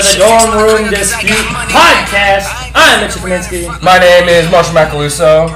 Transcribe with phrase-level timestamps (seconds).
[0.00, 1.36] the Dorm Room Dispute
[1.68, 2.48] Podcast.
[2.74, 3.68] I'm Mitchell Kaminsky.
[3.82, 5.50] My name is Marshall Macaluso,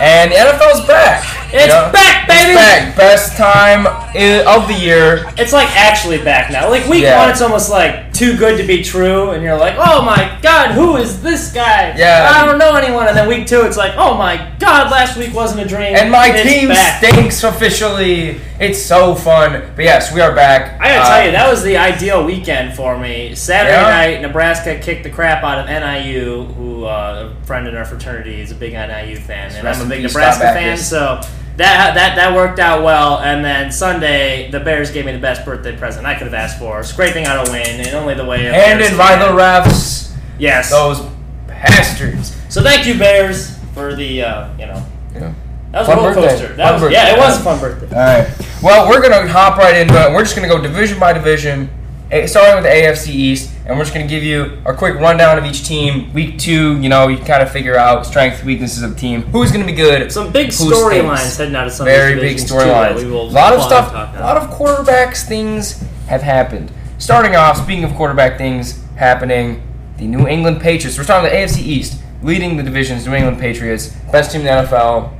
[0.00, 1.24] and the NFL's back.
[1.52, 2.50] It's back, baby!
[2.52, 2.96] It's back.
[2.96, 5.28] Best time of the year.
[5.36, 6.70] It's like actually back now.
[6.70, 7.18] Like week Yeah.
[7.18, 10.72] one, it's almost like too good to be true, and you're like, oh my god,
[10.72, 11.94] who is this guy?
[11.96, 12.28] Yeah.
[12.34, 13.06] I don't know anyone.
[13.06, 15.94] And then week two, it's like, oh my god, last week wasn't a dream.
[15.94, 17.02] And my It's team back.
[17.02, 18.40] stinks officially.
[18.60, 19.70] It's so fun.
[19.76, 20.80] But yes, we are back.
[20.80, 23.34] I gotta Uh, tell you, that was the ideal weekend for me.
[23.36, 23.88] Saturday Yeah?
[23.88, 28.40] night, Nebraska kicked the crap out of NIU, who uh, a friend in our fraternity
[28.40, 30.76] is a big NIU fan, and I'm a big Nebraska fan.
[30.76, 31.20] So
[31.58, 33.18] that that that worked out well.
[33.18, 36.58] And then Sunday, the Bears gave me the best birthday present I could have asked
[36.58, 40.16] for, scraping out a win in only the way Handed by the refs.
[40.38, 40.70] yes.
[40.70, 41.00] Those
[41.46, 42.34] bastards.
[42.48, 45.32] So thank you, Bears, for the uh, you know Yeah.
[45.72, 46.28] that was Fun a roller birthday.
[46.30, 46.48] coaster.
[46.54, 46.96] That Fun was birthday.
[46.96, 47.96] yeah, it was a fun birthday.
[47.96, 48.28] All right.
[48.62, 50.12] Well, we're gonna hop right into it.
[50.12, 51.70] We're just gonna go division by division,
[52.10, 55.36] eh, starting with the AFC East, and we're just gonna give you a quick rundown
[55.36, 56.10] of each team.
[56.14, 59.52] Week two, you know, you kind of figure out strengths, weaknesses of the team, who's
[59.52, 60.10] gonna be good.
[60.10, 63.30] Some big storylines heading out of some Very big divisions, too, that storylines.
[63.30, 63.92] A lot of stuff.
[63.92, 66.72] A lot of quarterbacks things have happened.
[66.96, 69.62] Starting off, speaking of quarterback things happening,
[69.98, 70.96] the New England Patriots.
[70.96, 73.06] We're starting the AFC East, leading the divisions.
[73.06, 75.12] New England Patriots, best team in the NFL,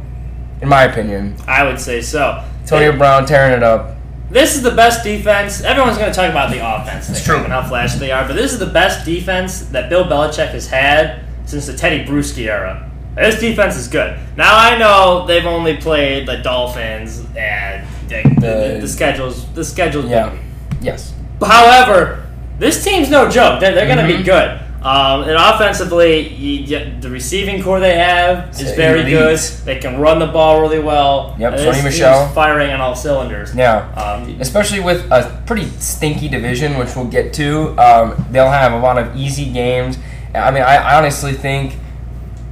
[0.63, 1.37] in my opinion.
[1.47, 2.43] I would say so.
[2.63, 3.98] Antonio Brown tearing it up.
[4.31, 5.63] This is the best defense.
[5.63, 7.37] Everyone's going to talk about the offense It's true.
[7.39, 10.69] and how flashy they are, but this is the best defense that Bill Belichick has
[10.69, 12.91] had since the Tedy Bruschi era.
[13.17, 14.19] This defense is good.
[14.37, 19.51] Now I know they've only played the Dolphins and the, the, The- schedules.
[19.55, 20.07] The schedules.
[20.11, 20.37] Yeah.
[20.83, 21.15] Yes.
[21.41, 22.27] However,
[22.59, 23.61] this team's no joke.
[23.61, 24.27] They're, they're going to be Mhm.
[24.27, 24.61] good.
[24.83, 29.13] Um, and offensively, you, the receiving core they have is very elite.
[29.13, 29.39] good.
[29.65, 31.35] They can run the ball really well.
[31.39, 33.55] Yep, And Sony team's firing on all cylinders.
[33.55, 33.91] Yeah.
[33.95, 38.79] Um, Especially with a pretty stinky division, which we'll get to, um, they'll have a
[38.79, 39.99] lot of easy games.
[40.33, 41.75] I mean, I, I honestly think,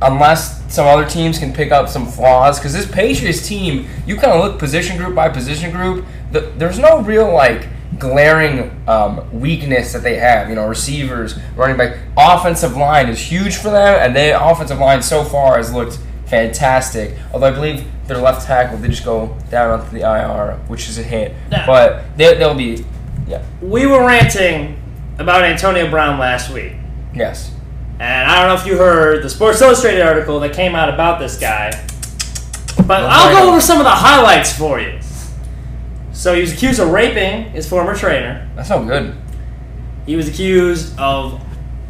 [0.02, 4.32] unless some other teams can pick up some flaws, because this Patriots team, you kind
[4.32, 9.92] of look position group by position group, the, there's no real like glaring um, weakness
[9.92, 10.48] that they have.
[10.48, 15.02] You know, receivers, running back, offensive line is huge for them, and their offensive line
[15.02, 17.16] so far has looked fantastic.
[17.32, 20.98] Although I believe their left tackle did just go down onto the IR, which is
[20.98, 21.34] a hit.
[21.50, 21.66] Yeah.
[21.66, 22.84] But they, they'll be,
[23.26, 24.80] yeah, we were ranting
[25.18, 26.72] about Antonio Brown last week.
[27.14, 27.52] yes.
[27.98, 31.18] And I don't know if you heard the Sports Illustrated article that came out about
[31.18, 31.70] this guy.
[32.86, 34.98] But No, I'll go over some of the highlights for you.
[36.16, 38.48] So he was accused of raping his former trainer.
[38.56, 39.14] That's no good.
[40.06, 41.38] He was accused of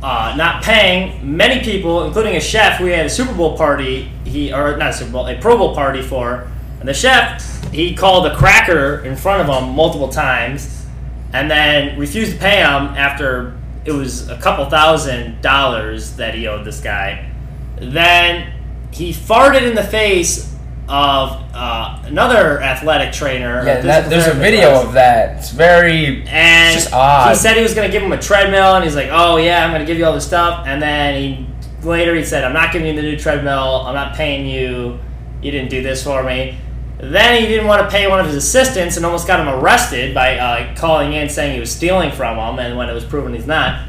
[0.03, 4.11] uh, not paying many people, including a chef who had a Super Bowl party.
[4.25, 6.51] He or not a Super Bowl, a Pro Bowl party for.
[6.81, 10.85] And the chef he called a cracker in front of him multiple times,
[11.33, 16.49] and then refused to pay him after it was a couple thousand dollars that he
[16.49, 17.31] owed this guy.
[17.79, 18.53] Then
[18.91, 20.53] he farted in the face
[20.89, 23.65] of uh, another athletic trainer.
[23.65, 25.39] Yeah, that, there's a video of that.
[25.39, 27.31] It's very, And it's just odd.
[27.31, 29.65] he said he was going to give him a treadmill, and he's like, "Oh yeah,
[29.65, 31.47] I'm going to give you all this stuff." And then he
[31.83, 33.83] later he said, "I'm not giving you the new treadmill.
[33.85, 34.99] I'm not paying you.
[35.43, 36.59] You didn't do this for me."
[36.99, 40.15] Then he didn't want to pay one of his assistants, and almost got him arrested
[40.15, 43.35] by uh, calling in saying he was stealing from him, and when it was proven
[43.35, 43.87] he's not.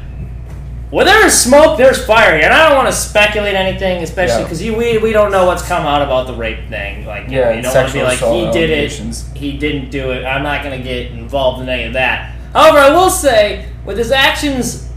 [0.90, 4.42] Where there is smoke, there's fire, and I don't want to speculate anything, especially Yeah.
[4.44, 7.04] because we we don't know what's come out about the rape thing.
[7.04, 9.90] Like, you, Yeah, know, you don't want to be like he did it he didn't
[9.90, 10.24] do it.
[10.24, 12.34] I'm not going to get involved in any of that.
[12.54, 14.88] However, I will say, with his actions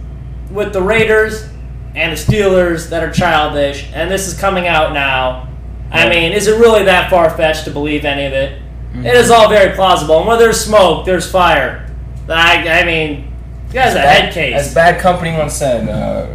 [0.50, 1.47] with the Raiders
[1.94, 5.50] and the Steelers that are childish, and this is coming out now,
[5.91, 8.62] I mean, is it really that far fetched to believe any of it?
[8.94, 9.06] Mm-hmm.
[9.06, 10.19] It is all very plausible.
[10.19, 11.90] And where there's smoke, there's fire.
[12.30, 13.31] I, I mean,
[13.71, 14.55] you guys a head case.
[14.55, 14.73] As.
[14.73, 16.27] Bad Company once said, uh,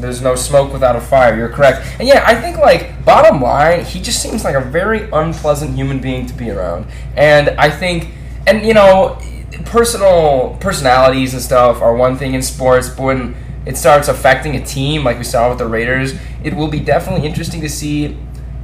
[0.00, 1.36] there's no smoke without a fire.
[1.36, 1.86] You're correct.
[1.98, 6.00] And yeah, I think, like, bottom line, he just seems like a very unpleasant human
[6.00, 6.86] being to be around.
[7.16, 8.08] And I think,
[8.46, 9.18] and you know,
[9.66, 13.36] personal personalities and stuff are one thing in sports, but when
[13.66, 17.26] it starts affecting a team, like we saw with the Raiders, it will be definitely
[17.26, 18.16] interesting to see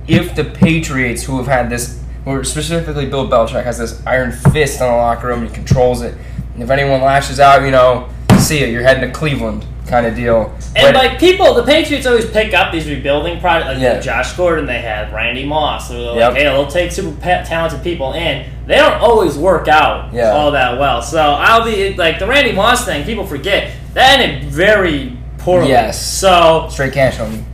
[0.09, 4.81] if the Patriots, who have had this, or specifically Bill Belichick, has this iron fist
[4.81, 6.17] on the locker room and he controls it.
[6.57, 8.09] And if anyone lashes out, you know,
[8.39, 10.53] see it, you're heading to Cleveland kind of deal.
[10.75, 13.75] And But- like people, the Patriots always pick up these rebuilding projects.
[13.75, 14.01] Like Yeah.
[14.01, 15.89] Josh Gordon, they have Randy Moss.
[15.89, 16.33] So they're like, Yep.
[16.35, 17.15] hey, they'll take super
[17.45, 18.45] talented people in.
[18.67, 20.31] They don't always work out Yeah.
[20.33, 21.03] all that well.
[21.03, 23.05] So I'll be like the Randy Moss thing.
[23.05, 25.69] People forget that ended very poorly.
[25.69, 26.01] Yes.
[26.03, 27.45] So straight cash on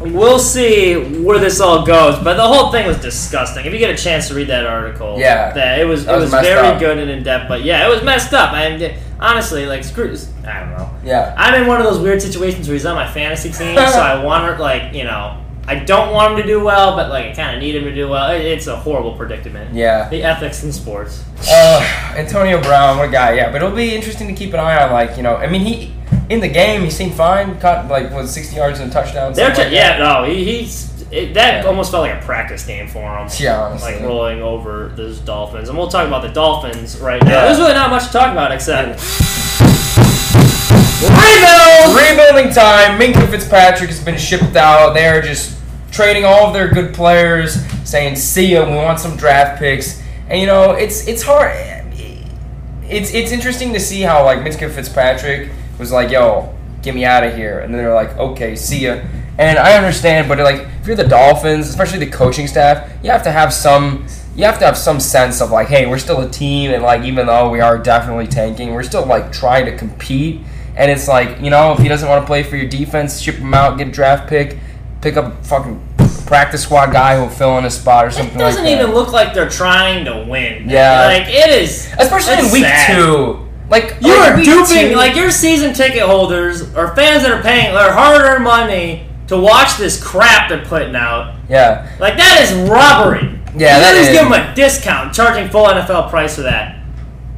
[0.00, 2.18] we'll see where this all goes.
[2.22, 3.66] But the whole thing was disgusting.
[3.66, 5.52] If you get a chance to read that article, Yeah.
[5.52, 6.78] that it was That it was was, very up.
[6.78, 7.48] good and in depth.
[7.48, 8.52] But yeah, it was messed up.
[8.54, 10.16] And honestly, like screw,
[10.46, 10.90] I don't know.
[11.04, 11.34] Yeah.
[11.36, 14.22] I'm in one of those weird situations where he's on my fantasy team, so I
[14.24, 15.36] want to like you know.
[15.68, 17.94] I don't want him to do well, but like I kind of need him to
[17.94, 18.30] do well.
[18.32, 19.72] It's a horrible predicament.
[19.72, 20.08] Yeah.
[20.08, 21.22] The ethics in sports.
[21.48, 23.52] Uh, Antonio Brown, what a guy, yeah.
[23.52, 25.94] But it'll be interesting to keep an eye on, like, you know, I mean, he,
[26.30, 29.32] in the game, he seemed fine, caught, like, was 60 yards and a touchdown.
[29.34, 31.68] They're t- like yeah, no, he, he's it, that Yeah.
[31.68, 33.28] almost felt like a practice game for him.
[33.38, 33.94] Yeah, honestly.
[33.94, 37.30] like rolling over those Dolphins, and we'll talk about the Dolphins right now.
[37.30, 37.44] Yeah.
[37.46, 39.00] There's really not much to talk about except
[41.02, 41.96] Rebuild!
[41.96, 43.00] Rebuilding time.
[43.00, 44.92] Minkah Fitzpatrick has been shipped out.
[44.94, 45.58] They're just
[45.90, 47.54] trading all of their good players,
[47.88, 48.64] saying, "See ya.
[48.68, 51.56] We want some draft picks." And you know, it's it's hard.
[52.88, 55.48] It's it's interesting to see how like Minkah Fitzpatrick
[55.80, 59.00] was like, "Yo, get me out of here," and then they're like, "Okay, see ya."
[59.38, 63.22] And I understand, but like if you're the Dolphins, especially the coaching staff, you have
[63.24, 64.06] to have some.
[64.36, 67.02] You have to have some sense of like, hey, we're still a team, and like
[67.02, 70.40] even though we are definitely tanking, we're still like trying to compete.
[70.76, 73.34] And it's like, you know, if he doesn't want to play for your defense, ship
[73.34, 74.56] him out, get a draft pick,
[75.02, 75.84] pick up a fucking
[76.26, 78.36] practice squad guy who'll fill in a spot or something.
[78.36, 80.70] it doesn't like even look like they're trying to win.
[80.70, 81.04] Yeah.
[81.06, 82.94] like it is, Especially in week sad.
[82.96, 83.48] two.
[83.70, 87.72] Like You are duping two- like your season ticket holders or fans that are paying
[87.72, 91.36] their hard-earned money to watch this crap they're putting out.
[91.48, 91.88] Yeah.
[92.00, 93.38] Like that is robbery.
[93.56, 94.08] Yeah, you that is.
[94.08, 96.82] give them a discount, charging full NFL price for that.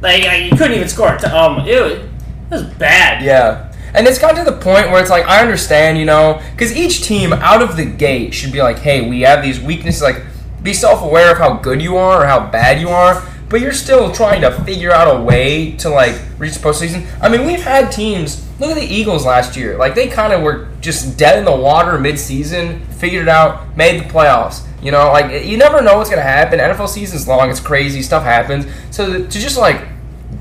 [0.01, 1.15] Like you couldn't even score.
[1.17, 2.09] t- Um, it was, it
[2.49, 3.23] was bad.
[3.23, 3.69] Yeah.
[3.95, 7.03] And it's gotten to the point where it's like, I understand, you know, because each
[7.03, 10.01] team out of the gate should be like, hey, we have these weaknesses.
[10.01, 10.23] Like,
[10.63, 13.21] be self aware of how good you are or how bad you are,
[13.53, 17.05] but you're still trying to figure out a way to, like, reach the postseason.
[17.21, 19.77] I mean, we've had teams, look at the Eagles last year.
[19.77, 24.01] Like, they kind of were just dead in the water midseason, figured it out, made
[24.01, 24.65] the playoffs.
[24.81, 26.57] You know, like, you never know what's going to happen.
[26.57, 28.65] NFL season's long, it's crazy, stuff happens.
[28.89, 29.85] So to just, like,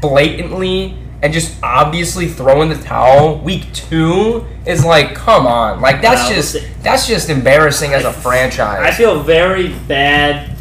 [0.01, 6.01] blatantly and just obviously throw in the towel week two is like, come on, like
[6.01, 8.81] that's Wow, just that's just embarrassing as a franchise.
[8.81, 10.52] I feel very bad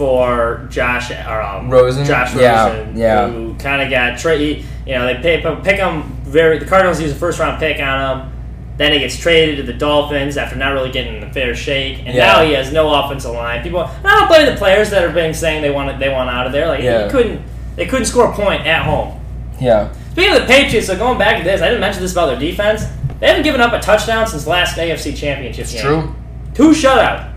[0.00, 2.06] for Josh or um, Rosen?
[2.06, 3.28] Josh Rosen, yeah.
[3.28, 6.58] who kind of got tra- he- You know, they pick, pick him very.
[6.58, 8.32] The Cardinals use a first round pick on him.
[8.78, 12.14] Then he gets traded to the Dolphins after not really getting a fair shake, and
[12.16, 12.32] Yeah.
[12.32, 13.62] now he has no offensive line.
[13.62, 16.30] People, and I don't blame the players that are being saying they want they want
[16.30, 16.66] out of there.
[16.66, 17.04] Like Yeah.
[17.04, 17.42] he couldn't,
[17.76, 19.20] they couldn't score a point at home.
[19.60, 22.26] yeah, Speaking of the Patriots, so going back to this, I didn't mention this about
[22.28, 22.84] their defense.
[23.20, 25.82] They haven't given up a touchdown since last AFC Championship it's game.
[25.82, 26.14] true.
[26.54, 27.29] Two shutout.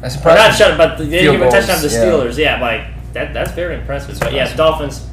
[0.00, 0.66] That's Or not impressive.
[0.66, 2.36] shut, but they didn't give a touchdown to the Steelers.
[2.38, 2.82] Yeah, like
[3.12, 3.34] that.
[3.34, 4.18] That's very impressive.
[4.20, 5.06] But yeah, the Dolphins.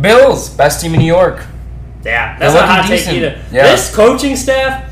[0.00, 1.44] Bills, best team in New York.
[2.04, 3.40] Yeah, that's They're not a hot looking take either.
[3.50, 3.64] Yeah.
[3.72, 4.84] This coaching staff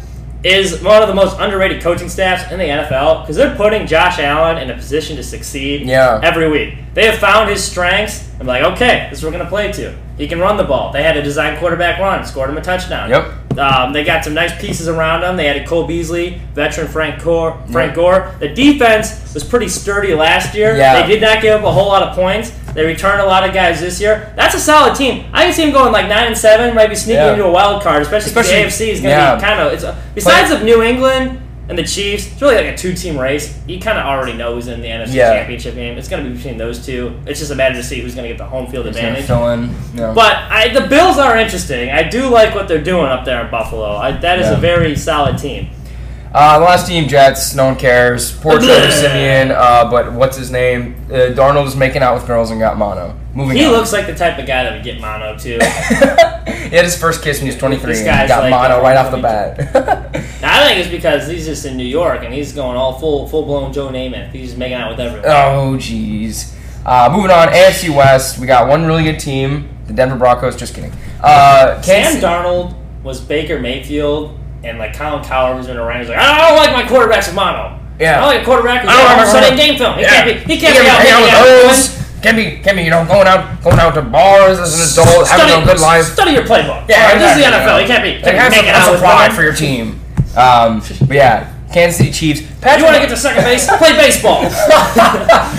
[0.43, 4.19] is one of the most underrated coaching staffs in the NFL because they're putting Josh
[4.19, 6.20] Allen in a position to succeed Yeah.
[6.22, 6.75] every week.
[6.94, 8.28] They have found his strengths.
[8.40, 9.94] I'm like, okay, this is what we're going to play to.
[10.16, 10.92] He can run the ball.
[10.92, 13.10] They had a design quarterback run, scored him a touchdown.
[13.10, 13.58] Yep.
[13.58, 15.36] Um, they got some nice pieces around them.
[15.36, 17.58] They added Cole Beasley, veteran Frank Gore.
[17.72, 17.94] Frank.
[17.94, 18.34] Gore.
[18.38, 20.76] The defense was pretty sturdy last year.
[20.76, 21.00] Yeah.
[21.02, 22.50] They did not give up a whole lot of points.
[22.74, 24.32] They returned a lot of guys this year.
[24.36, 25.24] That's a solid team.
[25.32, 27.32] I can see them going like nine and seven, maybe sneaking Yeah.
[27.32, 29.34] into a wild card, especially, Especially- because the AFC is going to yeah.
[29.36, 29.72] be kind of.
[29.72, 33.58] It's a, besides of New England and the Chiefs, it's really like a two-team race.
[33.67, 35.35] You kind of already know who's in the NFC Yeah.
[35.39, 35.99] Championship game.
[35.99, 37.19] It's going to be between those two.
[37.27, 39.25] It's just a matter to see who's going to get the home field advantage.
[39.25, 39.75] fill in.
[39.94, 40.13] Yeah.
[40.15, 41.91] But I, the Bills are interesting.
[41.91, 43.96] I do like what they're doing up there in Buffalo.
[43.96, 44.55] I, that is Yeah.
[44.56, 45.69] a very solid team.
[46.35, 47.55] Uh, last team, Jets.
[47.55, 48.31] No one cares.
[48.39, 49.51] Poor Trevor Siemian.
[49.51, 50.94] Uh, but what's his name?
[51.08, 53.19] Uh, Darnold is making out with girls and got mono.
[53.36, 53.72] Moving He on.
[53.72, 55.58] looks like the type of guy that would get mono too.
[55.60, 58.81] he had his first kiss when he was 23 This and he got like, mono
[58.82, 59.72] right off the 22.
[59.72, 60.16] bat.
[60.43, 63.44] I think it's because he's just in New York and he's going all full full
[63.44, 64.32] blown Joe Namath.
[64.32, 65.26] He's just making out with everyone.
[65.28, 66.55] oh, jeez.
[66.86, 68.38] Uh, moving on, AFC West.
[68.38, 70.56] We got one really good team, the Denver Broncos.
[70.56, 70.93] Just kidding.
[71.22, 76.00] Uh, Sam Darnold was Baker Mayfield, and like Colin Cowherd was in around.
[76.00, 77.81] He's like, I don't like my quarterbacks with mono.
[78.00, 78.16] Yeah.
[78.19, 79.96] I don't like a quarterback who's on Sunday game film.
[79.96, 80.08] He Yeah.
[80.24, 80.55] can't be.
[80.55, 82.56] He can't He be out hang out with making out with girls.
[82.56, 85.29] Can't be, can't be, you know, going out, going out to bars as an adult,
[85.29, 86.05] having a good life.
[86.05, 86.89] Study your playbook.
[86.89, 87.81] Yeah, right, this is the exactly, NFL.
[87.81, 90.01] You can't be, Like, have some, have some with pride for your team.
[90.37, 92.41] Um, but yeah, Kansas City Chiefs.
[92.41, 93.67] You want to get to second base?
[93.79, 94.37] Play baseball.
[94.44, 94.55] all right,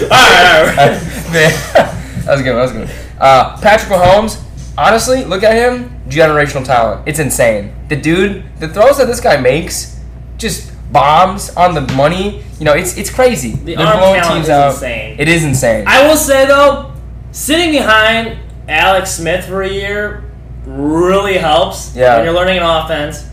[0.09, 0.99] all right.
[1.31, 2.55] that was good.
[2.55, 2.89] That was good.
[3.19, 4.43] Uh, Patrick Mahomes.
[4.77, 5.89] Honestly, look at him.
[6.07, 7.07] Generational talent.
[7.07, 7.73] It's insane.
[7.89, 9.99] The dude, the throws that this guy makes,
[10.37, 12.43] just bombs on the money.
[12.59, 13.51] You know, it's it's crazy.
[13.51, 14.73] The They're arm blowing teams is out.
[14.73, 15.15] insane.
[15.19, 15.85] It is insane.
[15.87, 16.91] I will say though,
[17.31, 20.23] sitting behind Alex Smith for a year
[20.65, 22.15] really helps Yeah.
[22.17, 23.25] when you're learning an offense.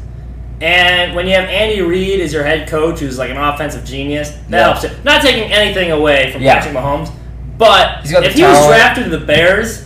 [0.61, 4.31] And when you have Andy Reid as your head coach, who's like an offensive genius,
[4.49, 4.63] that Yeah.
[4.65, 4.85] helps.
[4.85, 5.05] It.
[5.05, 6.55] Not taking anything away from Yeah.
[6.55, 7.11] Patrick Mahomes,
[7.59, 9.83] but if he was drafted to the Bears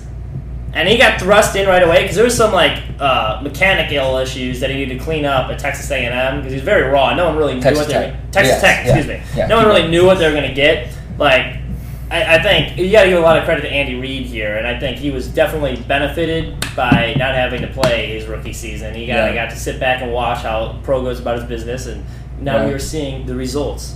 [0.75, 4.61] and he got thrust in right away because there was some like uh, mechanical issues
[4.61, 7.15] that he needed to clean up at Texas A&M because he's very raw.
[7.15, 9.23] No one really knew Texas what they were Texas Yes, Tech, yeah, excuse me.
[9.37, 9.47] yeah.
[9.47, 10.95] No one really knew what they were going to get.
[11.19, 11.57] Like,
[12.11, 14.57] I, I think you got to give a lot of credit to Andy Reid here,
[14.57, 18.95] and I think he was definitely benefited by not having to play his rookie season.
[18.95, 19.35] He got Yeah.
[19.35, 22.05] got to sit back and watch how pro goes about his business, and
[22.41, 22.67] now Yeah.
[22.67, 23.95] we are seeing the results.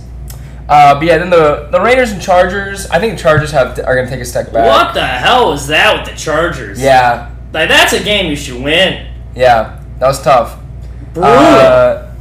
[0.69, 2.87] Uh, but yeah, then the the Raiders and Chargers.
[2.87, 4.65] I think the Chargers have are going to take a step back.
[4.65, 6.79] What the hell was that with the Chargers?
[6.81, 9.07] Yeah, like that's a game you should win.
[9.35, 10.59] yeah, that was tough.
[11.13, 11.31] Brutal.
[11.31, 12.11] Uh,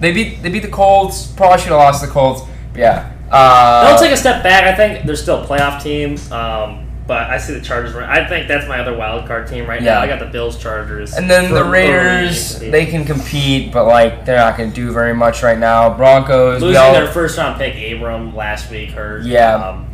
[0.00, 1.26] they beat they beat the Colts.
[1.28, 2.42] Probably should have lost the Colts.
[2.76, 3.12] Yeah.
[3.30, 4.64] Uh, They'll take a step back.
[4.64, 7.94] I think they're still a playoff team, um, but I see the Chargers.
[7.94, 9.94] run- I think that's my other wild card team right Yeah.
[9.94, 10.00] now.
[10.02, 14.36] I got the Bills, Chargers, and then the Raiders, they can compete, but like they're
[14.36, 15.88] not going to do very much right now.
[15.90, 19.24] Broncos, we losing all, their first round pick Abram last week hurt.
[19.24, 19.54] Yeah.
[19.56, 19.86] Um,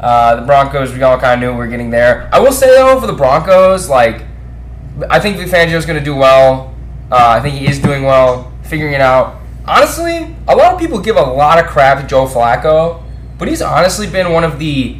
[0.00, 2.28] Uh, the Broncos, we all kind of knew we were getting there.
[2.32, 4.22] I will say though, for the Broncos, like
[5.10, 6.72] I think Vic Fangio's going to do well.
[7.10, 9.36] Uh, I think he is doing well, figuring it out.
[9.66, 13.00] Honestly, a lot of people give a lot of crap to Joe Flacco,
[13.38, 14.96] but he's honestly been one of the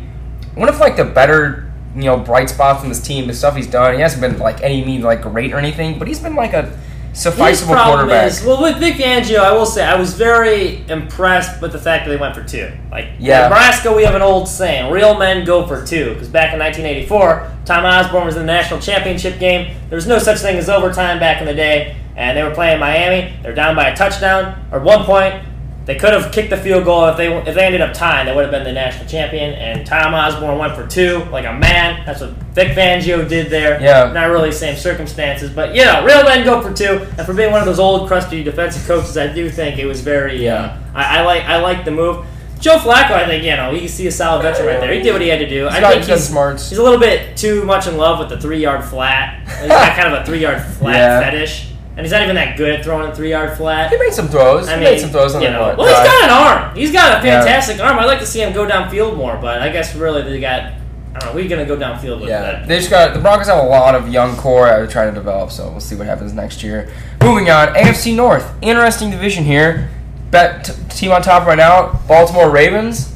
[0.54, 3.26] one of like the better you know bright spots in this team.
[3.26, 6.08] The stuff he's done, he hasn't been like any mean like great or anything, but
[6.08, 6.78] he's been like a
[7.14, 8.30] sufficeable quarterback.
[8.30, 9.38] is well with Vic Fangio.
[9.38, 12.70] I will say I was very impressed with the fact that they went for two.
[12.90, 13.42] Like Yeah.
[13.42, 16.14] Nebraska, we have an old saying: "Real men go for two.
[16.14, 19.76] Because back in 1984, Tom Osborne was in the national championship game.
[19.88, 22.80] There was no such thing as overtime back in the day, and they were playing
[22.80, 23.34] Miami.
[23.42, 25.42] They're down by a touchdown or one point.
[25.84, 28.26] They could have kicked the field goal if they if they ended up tying.
[28.26, 29.52] They would have been the national champion.
[29.54, 32.06] And Tom Osborne went for two, like a man.
[32.06, 33.80] That's what Vic Fangio did there.
[33.82, 34.12] Yeah.
[34.12, 37.04] Not really the same circumstances, but you know, real men go for two.
[37.18, 40.00] And for being one of those old, crusty defensive coaches, I do think it was
[40.02, 40.42] very.
[40.44, 40.78] Yeah.
[40.94, 42.26] Uh, I, I like I like the move.
[42.60, 44.92] Joe Flacco, I think you know you can see a solid veteran right there.
[44.94, 45.64] He did what he had to do.
[45.64, 46.68] He's I got- think he's smarts.
[46.70, 49.40] He's a little bit too much in love with the three yard flat.
[49.58, 51.20] He's got kind of a three yard flat Yeah.
[51.20, 53.90] fetish, and he's not even that good at throwing a three yard flat.
[53.90, 54.68] He made some throws.
[54.68, 56.30] I he mean, made some throws on you the know, what, well, he's got an
[56.30, 56.76] arm.
[56.76, 57.40] He's got a Yeah.
[57.42, 57.98] fantastic arm.
[57.98, 60.72] I'd like to see him go downfield more, but I guess really they got.
[61.14, 61.34] I don't know.
[61.34, 62.66] We're gonna go downfield with Yeah, that.
[62.68, 65.14] they just got the Broncos have a lot of young core that they're trying to
[65.14, 66.88] develop, so we'll see what happens next year.
[67.22, 69.90] Moving on, AFC North, interesting division here.
[70.30, 73.12] Bet t- team on top right now, Baltimore Ravens.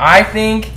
[0.00, 0.70] I think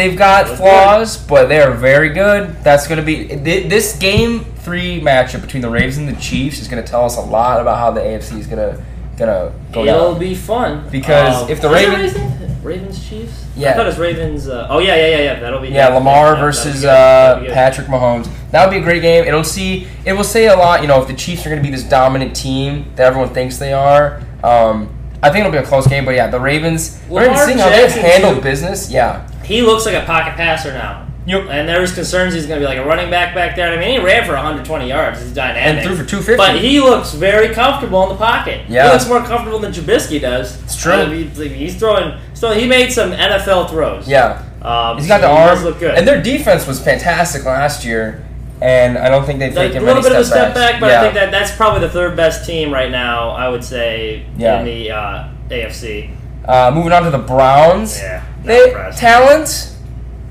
[0.00, 2.56] they've got Look flaws, but they are very good.
[2.64, 6.68] That's going to be this game three matchup between the Ravens and the Chiefs is
[6.68, 8.82] going to tell us a lot about how the AFC is going to
[9.18, 10.18] gonna go It'll down.
[10.18, 13.70] be fun Because Um, if the Ravens- Ravens, Ravens Chiefs, Yeah.
[13.70, 14.48] I thought it was Ravens.
[14.48, 15.40] Uh, oh yeah, yeah, yeah, yeah.
[15.40, 17.44] That'll be Yeah, Lamar that'll versus uh.
[17.52, 18.28] Patrick Mahomes.
[18.50, 19.24] That would be a great game.
[19.24, 19.86] It'll see.
[20.06, 20.80] It will say a lot.
[20.80, 23.58] You know, if the Chiefs are going to be this dominant team that everyone thinks
[23.58, 24.22] they are.
[24.42, 24.88] Um,
[25.22, 26.06] I think it'll be a close game.
[26.06, 26.98] But yeah, the Ravens.
[27.00, 28.40] The Lamar Ravens seeing how they've Jackson, handled too.
[28.42, 28.90] business.
[28.90, 29.26] Yeah.
[29.50, 31.06] He looks like a pocket passer now.
[31.26, 31.48] Yep.
[31.50, 33.70] And there was concerns he's going to be like a running back back there.
[33.72, 35.20] I mean, he ran for 120 yards.
[35.20, 35.84] He's dynamic.
[35.84, 36.36] And threw for 250.
[36.36, 38.64] But he looks very comfortable in the pocket.
[38.68, 38.86] Yeah.
[38.86, 40.60] He looks more comfortable than Trubisky does.
[40.62, 41.06] It's true.
[41.10, 42.18] He- he's throwing.
[42.34, 44.08] So he made some NFL throws.
[44.08, 44.42] Yeah.
[44.62, 45.64] Um, He's got the he does arm.
[45.64, 45.94] Look good.
[45.94, 48.24] And their defense was fantastic last year.
[48.62, 50.72] And I don't think they've Like, taken a little many bit of a step backs.
[50.72, 51.00] back, but yeah.
[51.00, 53.30] I think that that's probably the third best team right now.
[53.30, 54.60] I would say Yeah.
[54.60, 56.10] in the uh, AFC.
[56.46, 57.98] Uh, moving on to the Browns.
[57.98, 59.76] Yeah, They talent.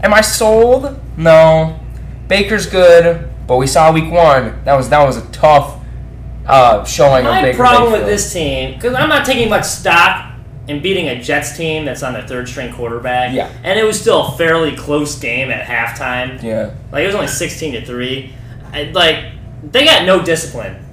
[0.02, 1.00] Am I sold?
[1.18, 1.80] No.
[2.28, 4.64] Baker's good, but we saw week one.
[4.64, 5.80] That was that was a tough
[6.46, 10.34] uh, showing of My Baker problem with this team, because I'm not taking much stock
[10.68, 13.34] in beating a Jets team that's on their third string quarterback.
[13.34, 13.52] Yeah.
[13.64, 16.42] And it was still a fairly close game at halftime.
[16.44, 16.76] Yeah.
[16.92, 18.34] Like it was only 16 to three.
[18.72, 19.26] I, like
[19.64, 20.86] they got no discipline.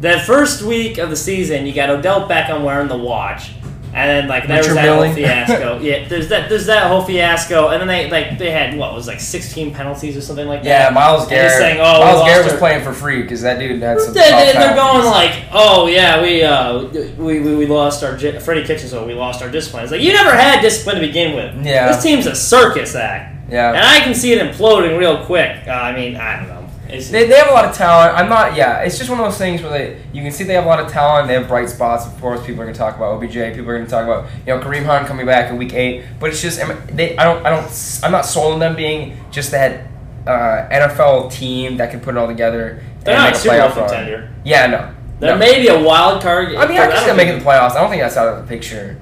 [0.00, 3.52] That first week of the season, you got Odell Beckham wearing the watch,
[3.94, 5.78] and then like there was Richard that whole fiasco.
[5.82, 9.06] yeah, there's that there's that whole fiasco, and then they like they had what was
[9.06, 10.88] like 16 penalties or something like that.
[10.88, 10.94] Yeah.
[10.94, 11.52] Myles Garrett.
[11.52, 14.14] saying, oh, Myles Garrett was our- playing for free because that dude had some.
[14.14, 16.84] They, are going like, oh yeah, we uh,
[17.18, 19.82] we, we, we lost our Freddie Kitchens, so we lost our discipline.
[19.84, 21.66] It's like you never had discipline to begin with.
[21.66, 21.92] Yeah.
[21.92, 23.78] this team's a circus act, Yeah, and.
[23.78, 25.66] I can see it imploding real quick.
[25.66, 26.61] Uh, I mean, I don't know.
[26.92, 28.18] It's, They, they have a lot of talent.
[28.18, 28.54] I'm not.
[28.54, 30.68] Yeah, it's just one of those things where they you can see they have a
[30.68, 31.26] lot of talent.
[31.26, 32.06] They have bright spots.
[32.06, 33.32] Of course, people are going to talk about OBJ.
[33.32, 36.04] People are going to talk about you know Kareem Hunt coming back in week eight.
[36.20, 36.58] But it's just
[36.88, 37.16] they.
[37.16, 37.44] I don't.
[37.46, 38.00] I don't.
[38.02, 39.86] I'm not sold on them being just that
[40.26, 42.82] uh, NFL team that can put it all together.
[43.04, 44.32] they're and not make a playoff contender.
[44.44, 44.94] Yeah, no.
[45.20, 45.38] There no.
[45.38, 46.54] may be a wild card.
[46.56, 47.72] I mean, I guess they're making the playoffs.
[47.72, 49.00] I don't think that's out of the picture.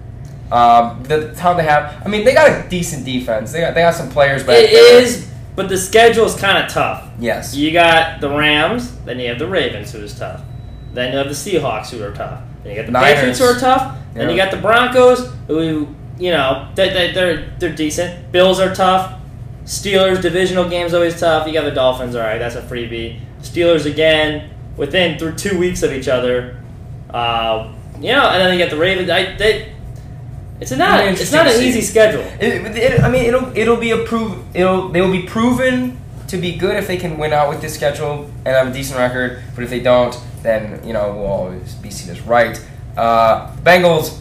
[0.53, 2.03] Um, the talent they have.
[2.05, 3.53] I mean, they got a decent defense.
[3.53, 6.71] They got they got some players but it is, but the schedule is kind of
[6.71, 7.11] tough.
[7.19, 7.55] Yes.
[7.55, 10.43] You got the Rams, then you have the Ravens, who is tough.
[10.93, 12.43] Then you have the Seahawks who are tough.
[12.63, 13.15] Then you got the Niners.
[13.15, 13.99] Patriots who are tough.
[14.15, 18.33] Then you got the Broncos who, you know, they, they, they're they're decent.
[18.33, 19.21] Bills are tough.
[19.65, 21.47] Steelers divisional games always tough.
[21.47, 22.17] You got the Dolphins.
[22.17, 23.21] All right, that's a freebie.
[23.41, 26.61] Steelers again within through two weeks of each other.
[27.09, 29.11] Uh, you know, and then you got the Ravens.
[29.11, 29.75] I, they,
[30.61, 32.21] it's not it's not an interesting easy schedule.
[32.39, 34.45] It, it, I mean, it'll it'll be a prove.
[34.55, 35.99] It'll they will be proven
[36.29, 38.99] to be good if they can win out with this schedule and have a decent
[38.99, 39.43] record.
[39.55, 42.63] But if they don't, then you know we'll always be seen as right.
[42.97, 44.21] Uh, Bengals.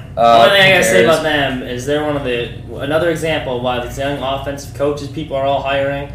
[0.10, 2.52] Uh, One thing I gotta say about them is they're one of the
[2.82, 6.12] another example of why these young offensive coaches people are all hiring.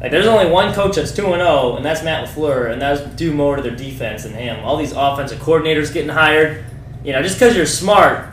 [0.00, 3.00] Like there's only one coach that's two and zero, and that's Matt LaFleur, and that's
[3.14, 4.62] due more to their defense than him.
[4.64, 6.64] All these offensive coordinators getting hired,
[7.04, 8.26] you know, just because you're smart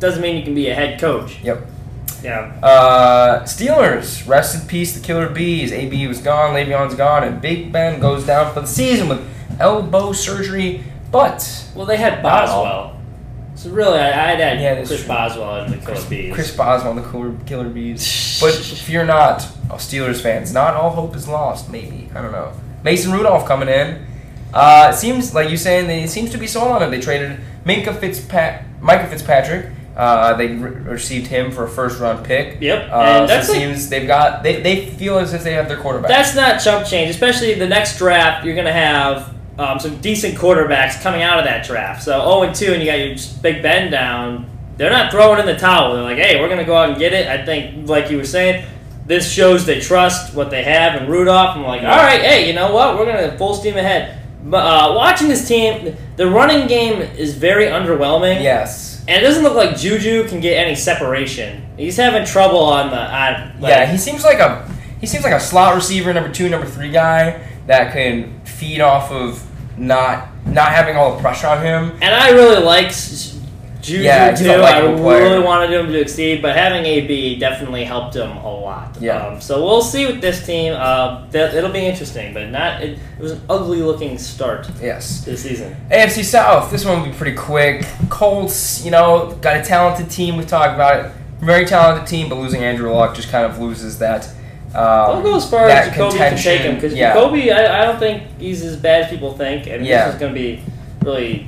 [0.00, 1.38] doesn't mean you can be a head coach.
[1.42, 1.66] Yep.
[2.22, 5.72] Yeah, Uh, Steelers, rest in peace, the Killer Bees.
[5.72, 9.26] AB was gone, Le'Veon's gone, and Big Ben goes down for the season with
[9.58, 10.82] elbow surgery.
[11.10, 13.00] But well they had Boswell,
[13.54, 15.08] so really I, I'd had Yeah, Chris true.
[15.08, 16.34] Boswell and the Killer Bees.
[16.34, 18.38] Chris Boswell, the Killer, Killer Bees.
[18.42, 21.70] But if you're not oh, Steelers fans, not all hope is lost.
[21.70, 22.52] Maybe I don't know.
[22.84, 24.06] Mason Rudolph coming in.
[24.52, 26.90] Uh, it seems like you saying they it seems to be sold on him.
[26.90, 29.66] They traded Minkah Fitzpat, Micah Fitzpatrick.
[30.00, 32.56] Uh, they re- received him for a first round pick.
[32.60, 35.44] Yep, Uh, and so that's it like- seems they've got they, they feel as if
[35.44, 36.08] they have their quarterback.
[36.08, 38.44] That's not chump change, especially the next draft.
[38.44, 42.02] You're going to have um, some decent quarterbacks coming out of that draft.
[42.02, 44.46] So 0 and 2, and you got your Big Ben down.
[44.78, 45.92] They're not throwing in the towel.
[45.92, 47.26] They're like, hey, we're going to go out and get it.
[47.28, 48.64] I think, like you were saying,
[49.04, 51.56] this shows they trust what they have and Rudolph.
[51.56, 52.96] I'm like, all right, hey, you know what?
[52.96, 54.18] We're going to full steam ahead.
[54.42, 58.42] But uh, watching this team, the running game is very underwhelming.
[58.42, 58.89] yes.
[59.08, 61.66] And it doesn't look like Juju can get any separation.
[61.76, 62.96] He's having trouble on the.
[63.60, 66.66] Like, yeah, he seems like a he seems like a slot receiver, number two, number
[66.66, 69.46] three guy that can feed off of
[69.78, 71.92] not not having all the pressure on him.
[72.02, 72.92] And I really like
[73.82, 74.50] Juju Yeah, too.
[74.50, 78.96] a I really wanted him to exceed, but having AB definitely helped him a lot.
[79.00, 79.26] Yeah.
[79.26, 80.74] Um, so we'll see with this team.
[80.74, 82.82] Uh, that, it'll be interesting, but not.
[82.82, 85.24] It, it was an ugly looking start Yes.
[85.24, 85.76] to the season.
[85.90, 86.70] AFC South.
[86.70, 87.84] This one will be pretty quick.
[88.08, 90.36] Colts, you know, got a talented team.
[90.36, 91.12] We talked about it.
[91.40, 94.26] Very talented team, but losing Andrew Luck just kind of loses that.
[94.74, 97.14] Um, I'll go as far as Jacoby can take him because yeah.
[97.14, 100.04] Jacoby, I, I don't think he's as bad as people think, and Yeah.
[100.06, 100.62] this is going to be
[101.02, 101.46] really.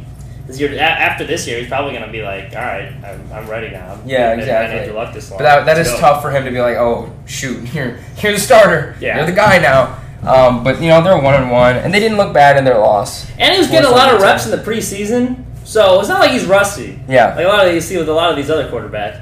[0.58, 3.48] Year, a- after this year, he's probably going to be like, "All right, I'm, I'm
[3.48, 4.78] ready now." Yeah, I've been- exactly.
[4.80, 5.38] I've had luck this long.
[5.38, 8.38] But that, that go." tough for him to be like, oh shoot, you're you're the
[8.40, 8.96] starter.
[9.00, 9.16] Yeah.
[9.18, 9.98] You're the guy now.
[10.26, 12.78] Um, but you know they're one and one, and they didn't look bad in their
[12.78, 13.28] loss.
[13.38, 16.30] And he was getting a lot of reps in the preseason, so it's not like
[16.30, 17.00] he's rusty.
[17.08, 17.34] Yeah.
[17.34, 19.20] Like a lot of you see with a lot of these other quarterbacks.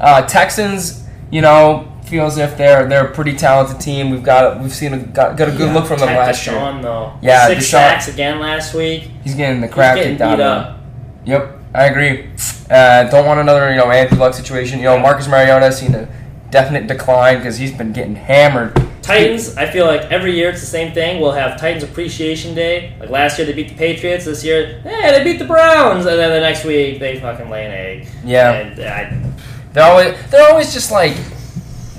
[0.00, 4.10] Uh, Texans, you know, feel as if they're they're a pretty talented team.
[4.10, 6.56] We've got we've seen a, got, got a good look from them Tech last year.
[6.56, 7.16] Deshaun, though.
[7.22, 9.08] Yeah, Six Deshaun- sacks again last week.
[9.22, 10.82] He's getting the He's crap getting kicked out beat of him.
[11.24, 12.28] Yep, I agree.
[12.68, 14.78] Uh, don't want another you know Andrew Luck situation.
[14.78, 16.08] You know Marcus Mariota has seen a
[16.50, 18.74] definite decline because he's been getting hammered.
[19.02, 21.20] Titans, I feel like every year it's the same thing.
[21.20, 22.94] We'll have Titans Appreciation Day.
[23.00, 24.24] Like last year they beat the Patriots.
[24.24, 26.06] This year, hey, they beat the Browns.
[26.06, 28.08] And then the next week they fucking lay an egg.
[28.24, 28.52] Yeah.
[28.52, 29.32] And I,
[29.72, 31.16] They're always they're always just like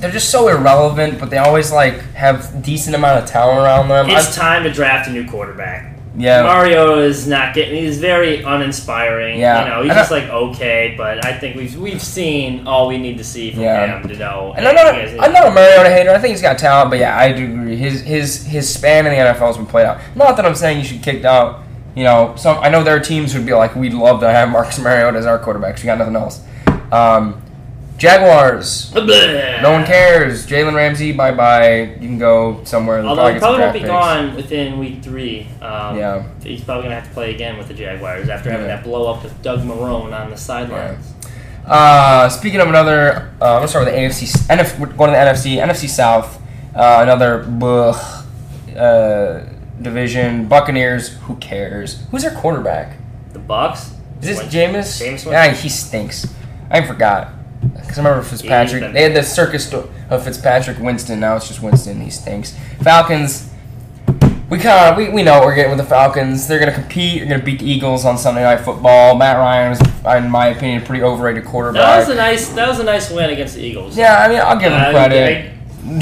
[0.02, 4.10] they're just so irrelevant, but they always like have decent amount of talent around them.
[4.10, 5.96] it's I- time to draft a new quarterback.
[6.18, 7.76] yeah, Mario is not getting.
[7.84, 9.40] He's very uninspiring.
[9.40, 9.64] Yeah.
[9.64, 12.88] you know, he's And just I- like okay, but I think we've we've seen all
[12.88, 14.00] we need to see from Yeah.
[14.02, 14.54] him to know.
[14.58, 16.10] And I'm not, a, I'm not a Mariota hater.
[16.12, 17.78] I think he's got talent, but yeah, I do agree.
[17.78, 20.00] His his his span in the NFL has been played out.
[20.16, 21.64] Not that I'm saying you should kick out.
[21.96, 24.50] You know, some I know there are teams who'd be like, we'd love to have
[24.50, 25.78] Marcus Mariota as our quarterback.
[25.78, 26.42] we got nothing else.
[26.92, 27.42] Um,
[28.02, 28.90] Jaguars.
[28.92, 29.62] Blah.
[29.62, 30.48] No one cares.
[30.48, 31.82] Jalen Ramsey, bye bye.
[31.82, 33.02] You can go somewhere.
[33.04, 33.90] Although he probably won't be picks.
[33.90, 35.48] gone within week three.
[35.62, 36.24] Um, Yeah.
[36.44, 38.78] He's probably going to have to play again with the Jaguars after having Yeah.
[38.78, 41.14] that blow up with Doug Marone on the sidelines.
[41.64, 44.26] Uh, speaking of another, uh, I'm gonna start with the AFC.
[44.50, 45.58] NF, we're going to the NFC.
[45.62, 46.42] NFC South.
[46.76, 48.24] Uh, another blech,
[48.76, 49.44] uh,
[49.80, 50.48] division.
[50.48, 51.10] Buccaneers.
[51.28, 52.04] Who cares?
[52.10, 52.98] Who's their quarterback?
[53.34, 53.92] The Bucks.
[54.22, 55.02] Is this Jameis?
[55.02, 56.28] Jameis Yeah, he stinks.
[56.72, 57.30] I forgot.
[57.62, 58.92] Because I remember Fitzpatrick.
[58.94, 61.20] They had the circus of Fitzpatrick Winston.
[61.20, 62.02] Now it's just Winston.
[62.02, 62.56] He stinks.
[62.82, 63.50] Falcons.
[64.50, 66.48] We kind of we, we know what we're getting with the Falcons.
[66.48, 67.20] They're gonna compete.
[67.20, 69.16] They're gonna beat the Eagles on Sunday Night Football.
[69.16, 69.80] Matt Ryan is,
[70.24, 71.82] in my opinion, a pretty overrated quarterback.
[71.82, 72.50] That was a nice.
[72.50, 73.96] That was a nice win against the Eagles.
[73.98, 75.52] Yeah, I mean, I'll give him Uh, credit.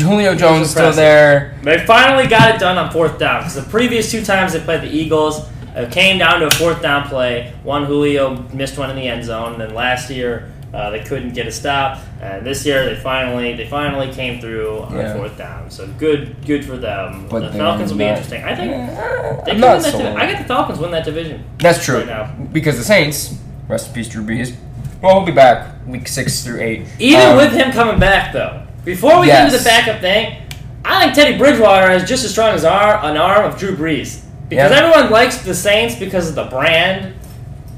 [0.02, 1.58] Julio Jones still there.
[1.64, 4.82] They finally got it done on fourth down because the previous two times they played
[4.82, 7.54] the Eagles, it came down to a fourth down play.
[7.64, 11.34] One Julio missed one in the end zone, and then last year Uh, they couldn't
[11.34, 15.14] get a stop, and this year they finally they finally came through on Yeah.
[15.16, 15.72] fourth down.
[15.72, 17.26] So good good for them.
[17.28, 18.44] But the Falcons will be not- interesting.
[18.44, 20.18] I think Eh, they not win that.
[20.18, 21.44] I get the Falcons win that division.
[21.58, 21.98] That's true.
[21.98, 22.30] right now.
[22.52, 23.34] Because the Saints,
[23.68, 24.54] rest in peace, Drew Brees.
[25.02, 26.86] Well, he'll be back week six through eight.
[27.00, 30.36] Even Um, with him coming back, though, before we get into the backup thing,
[30.86, 34.20] I think Teddy Bridgewater has just as strong as ar- an arm of Drew Brees.
[34.50, 34.78] Because Yeah.
[34.78, 37.14] everyone likes the Saints because of the brand.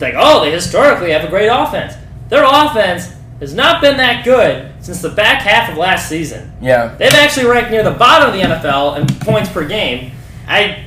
[0.02, 1.94] Like, oh, they historically have a great offense.
[2.32, 6.50] Their offense has not been that good since the back half of last season.
[6.62, 10.14] yeah, They've actually ranked near the bottom of the NFL in points per game.
[10.48, 10.86] I,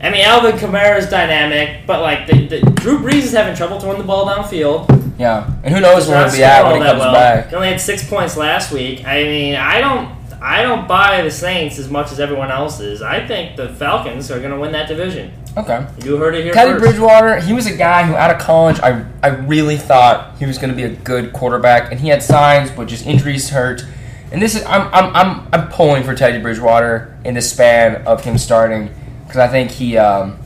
[0.00, 3.78] I mean, Alvin Kamara is dynamic, but like the, the, Drew Brees is having trouble
[3.78, 5.18] throwing the ball downfield.
[5.18, 5.52] yeah.
[5.62, 7.12] And who knows where he'll be at when he comes well.
[7.12, 7.50] back.
[7.50, 9.06] He only had six points last week.
[9.06, 13.02] I mean, I don't, I don't buy the Saints as much as everyone else is.
[13.02, 15.34] I think the Falcons are going to win that division.
[15.58, 15.86] Okay.
[16.04, 16.84] You heard it here Teddy first.
[16.84, 20.56] Bridgewater, he was a guy who out of college, I, I really thought he was
[20.56, 23.84] going to be a good quarterback, and he had signs, but just injuries hurt.
[24.30, 28.22] And this is I'm I'm I'm, I'm pulling for Teddy Bridgewater in the span of
[28.22, 28.94] him starting
[29.24, 30.38] because I think he um,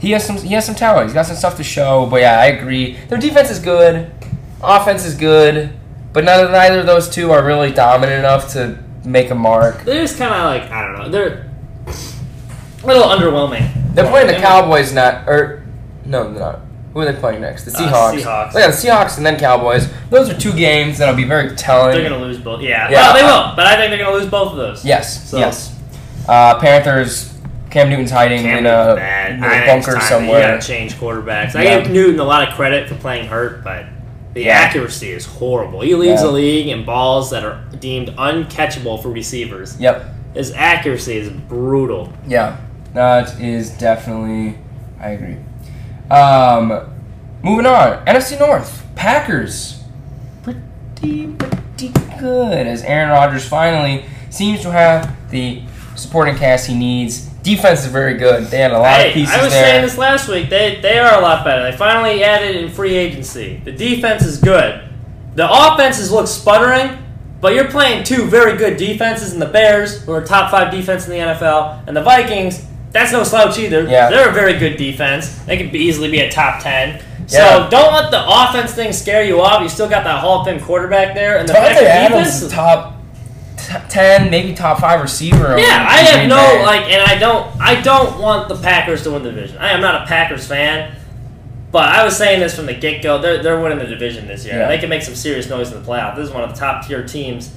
[0.00, 1.06] he has some he has some talent.
[1.06, 2.06] He's got some stuff to show.
[2.06, 2.96] But yeah, I agree.
[3.08, 4.10] Their defense is good,
[4.60, 5.72] offense is good,
[6.12, 9.84] but neither neither of those two are really dominant enough to make a mark.
[9.84, 11.08] They're just kind of like I don't know.
[11.10, 11.50] They're
[12.82, 13.85] a little underwhelming.
[13.96, 15.64] They're playing the Cowboys not or
[16.04, 16.60] no, they're not.
[16.92, 17.64] Who are they playing next?
[17.64, 18.20] The Uh, Seahawks.
[18.22, 18.52] Seahawks.
[18.54, 19.88] Oh, yeah, the Seahawks and then Cowboys.
[20.08, 21.92] Those are two games that'll be very telling.
[21.92, 22.62] They're going to lose both.
[22.62, 22.88] Yeah.
[22.88, 23.12] Yeah.
[23.12, 24.84] Well, they will, but I think they're going to lose both of those.
[24.84, 25.74] yes, So- yes.
[26.28, 27.32] Uh, Panthers.
[27.68, 30.40] Cam Newton's hiding Cam in a, Newton's in I a bunker somewhere.
[30.40, 31.54] You got to change quarterbacks.
[31.54, 31.80] I Yeah.
[31.80, 33.84] give Newton a lot of credit for playing hurt, but
[34.32, 34.52] the Yeah.
[34.52, 35.80] accuracy is horrible.
[35.82, 39.76] He leads the league in balls that are deemed uncatchable for receivers.
[39.78, 40.04] Yep.
[40.34, 42.12] His accuracy is brutal.
[42.26, 42.56] Yeah.
[42.96, 44.58] That is definitely.
[44.98, 45.36] I agree.
[46.10, 46.90] Um,
[47.42, 48.04] moving on.
[48.06, 48.84] NFC North.
[48.94, 49.82] Packers.
[50.42, 52.66] Pretty, pretty good.
[52.66, 55.62] As Aaron Rodgers finally seems to have the
[55.94, 57.26] supporting cast he needs.
[57.42, 58.44] Defense is very good.
[58.46, 59.64] They had a lot Hey, of pieces I was there.
[59.64, 60.48] saying this last week.
[60.48, 61.70] They they are a lot better.
[61.70, 63.60] They finally added in free agency.
[63.64, 64.88] The defense is good.
[65.34, 66.96] The offenses look sputtering,
[67.42, 71.04] but you're playing two very good defenses in the Bears, who are top five defense
[71.06, 72.64] in the NFL, and the Vikings.
[72.96, 73.82] That's no slouch either.
[73.86, 74.08] Yeah.
[74.08, 75.28] They're a very good defense.
[75.44, 76.98] They could be easily be a top ten.
[77.26, 77.68] So Yeah.
[77.68, 79.60] don't let the offense thing scare you off.
[79.62, 82.52] You still got that Hall of Fame quarterback there, and the Davante Adams defense is
[82.52, 82.94] top
[83.90, 85.58] ten, maybe top five receiver.
[85.58, 86.62] Yeah, I have no Bay.
[86.64, 89.58] like, and I don't, I don't want the Packers to win the division.
[89.58, 90.94] I am not a Packers fan,
[91.72, 93.18] but I was saying this from the get go.
[93.20, 94.58] They're they're winning the division this year.
[94.60, 94.68] Yeah.
[94.68, 96.16] They can make some serious noise in the playoff.
[96.16, 97.52] This is one of the top tier teams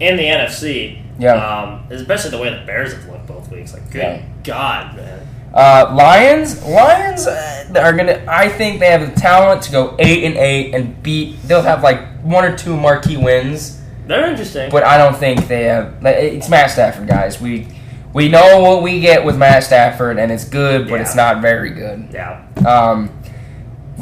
[0.00, 0.98] in the NFC.
[1.18, 1.34] Yeah.
[1.34, 3.74] um, especially the way the Bears have looked both weeks.
[3.74, 4.22] Like, good Yeah.
[4.42, 5.26] God, man.
[5.52, 8.24] Uh, Lions, Lions uh, are gonna.
[8.28, 11.42] I think they have the talent to go eight and eight and beat.
[11.42, 14.70] They'll have like one or two marquee wins, They're interesting.
[14.70, 15.94] but I don't think they have.
[16.06, 17.40] It's Matt Stafford, guys.
[17.40, 17.66] We
[18.12, 21.02] we know what we get with Matt Stafford, and it's good, but Yeah.
[21.02, 22.08] it's not very good.
[22.12, 23.10] yeah, Um,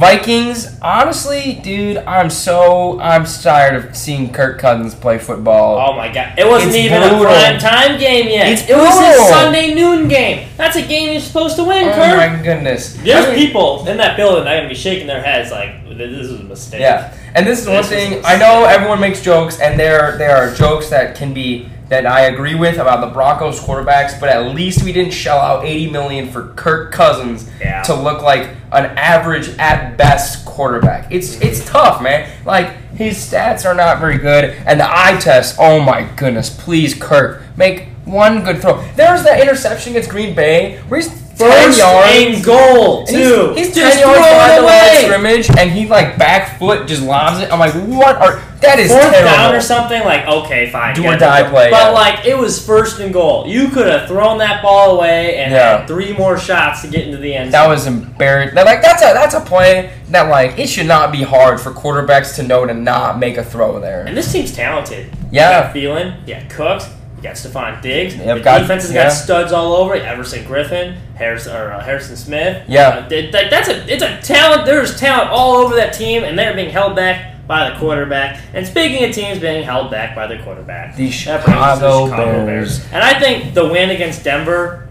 [0.03, 5.77] Vikings, honestly, dude, I'm so I'm tired of seeing Kirk Cousins play football.
[5.91, 6.39] Oh my God!
[6.39, 7.23] It wasn't It's even brutal.
[7.23, 8.47] a prime time game yet.
[8.53, 9.29] It's it was a.
[9.29, 10.47] Sunday noon game.
[10.57, 12.17] That's a game you're supposed to win, Oh Kurt.
[12.17, 12.95] my goodness!
[13.03, 15.85] There's I mean- people in that building that are gonna be shaking their heads like
[15.97, 16.81] this is a mistake.
[16.81, 18.23] Yeah, and this is one This is thing.
[18.25, 22.23] I know everyone makes jokes, and there there are jokes that can be that I
[22.27, 26.29] agree with about the Broncos quarterbacks, but at least we didn't shell out eighty million
[26.29, 27.83] for Kirk Cousins Yeah.
[27.85, 31.11] to look like an average at best quarterback.
[31.11, 31.47] It's mm-hmm.
[31.47, 32.31] it's tough, man.
[32.45, 35.57] Like his stats are not very good, and the eye test.
[35.59, 36.51] Oh my goodness!
[36.51, 38.83] Please, Kirk, make one good throw.
[38.97, 42.13] There's that interception against Green Bay where he's First yards.
[42.37, 43.53] and goal And too.
[43.55, 45.05] He's, he's just ten yards throw behind it the line away.
[45.05, 47.53] scrimmage, and he like back foot just lobs it.
[47.53, 49.31] I'm like, what are that is Fourth terrible.
[49.31, 50.95] down or something, like okay, fine.
[50.97, 51.89] Do you or got die the- play, But yeah.
[51.91, 53.47] like it was first and goal.
[53.47, 55.79] You could have thrown that ball away and Yeah.
[55.79, 57.53] had three more shots to get into the end.
[57.53, 57.71] That zone.
[57.71, 58.57] was embarrassing.
[58.57, 62.35] Like that's a that's a play that like it should not be hard for quarterbacks
[62.37, 64.05] to know to not make a throw there.
[64.07, 65.09] And this team's talented.
[65.31, 65.73] Yeah.
[65.75, 68.17] You got Thielen, you Cooks, you got Stefon Diggs.
[68.17, 69.05] They've the got- defense has yeah.
[69.05, 70.05] got studs all over it.
[70.05, 72.65] Everson Griffen, Harrison or uh, Harrison Smith.
[72.69, 72.89] Yeah.
[72.89, 74.65] Uh, th- th- that's a it's a talent.
[74.67, 78.41] There's talent all over that team, and they're being held back by the quarterback.
[78.55, 82.85] And speaking of teams being held back by their quarterback, The us the Chicago Bears.
[82.93, 84.89] And I think the win against Denver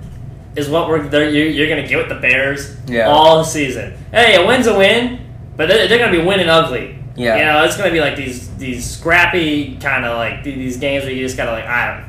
[0.56, 3.08] is what we're you're, you're going to get with the Bears Yeah.
[3.10, 3.94] all season.
[4.12, 5.20] Hey, a win's a win,
[5.56, 6.98] but they're, they're going to be winning ugly.
[7.16, 7.36] Yeah.
[7.38, 11.04] You know, it's going to be like these these scrappy kind of like these games
[11.04, 12.07] where you just got to like I don't.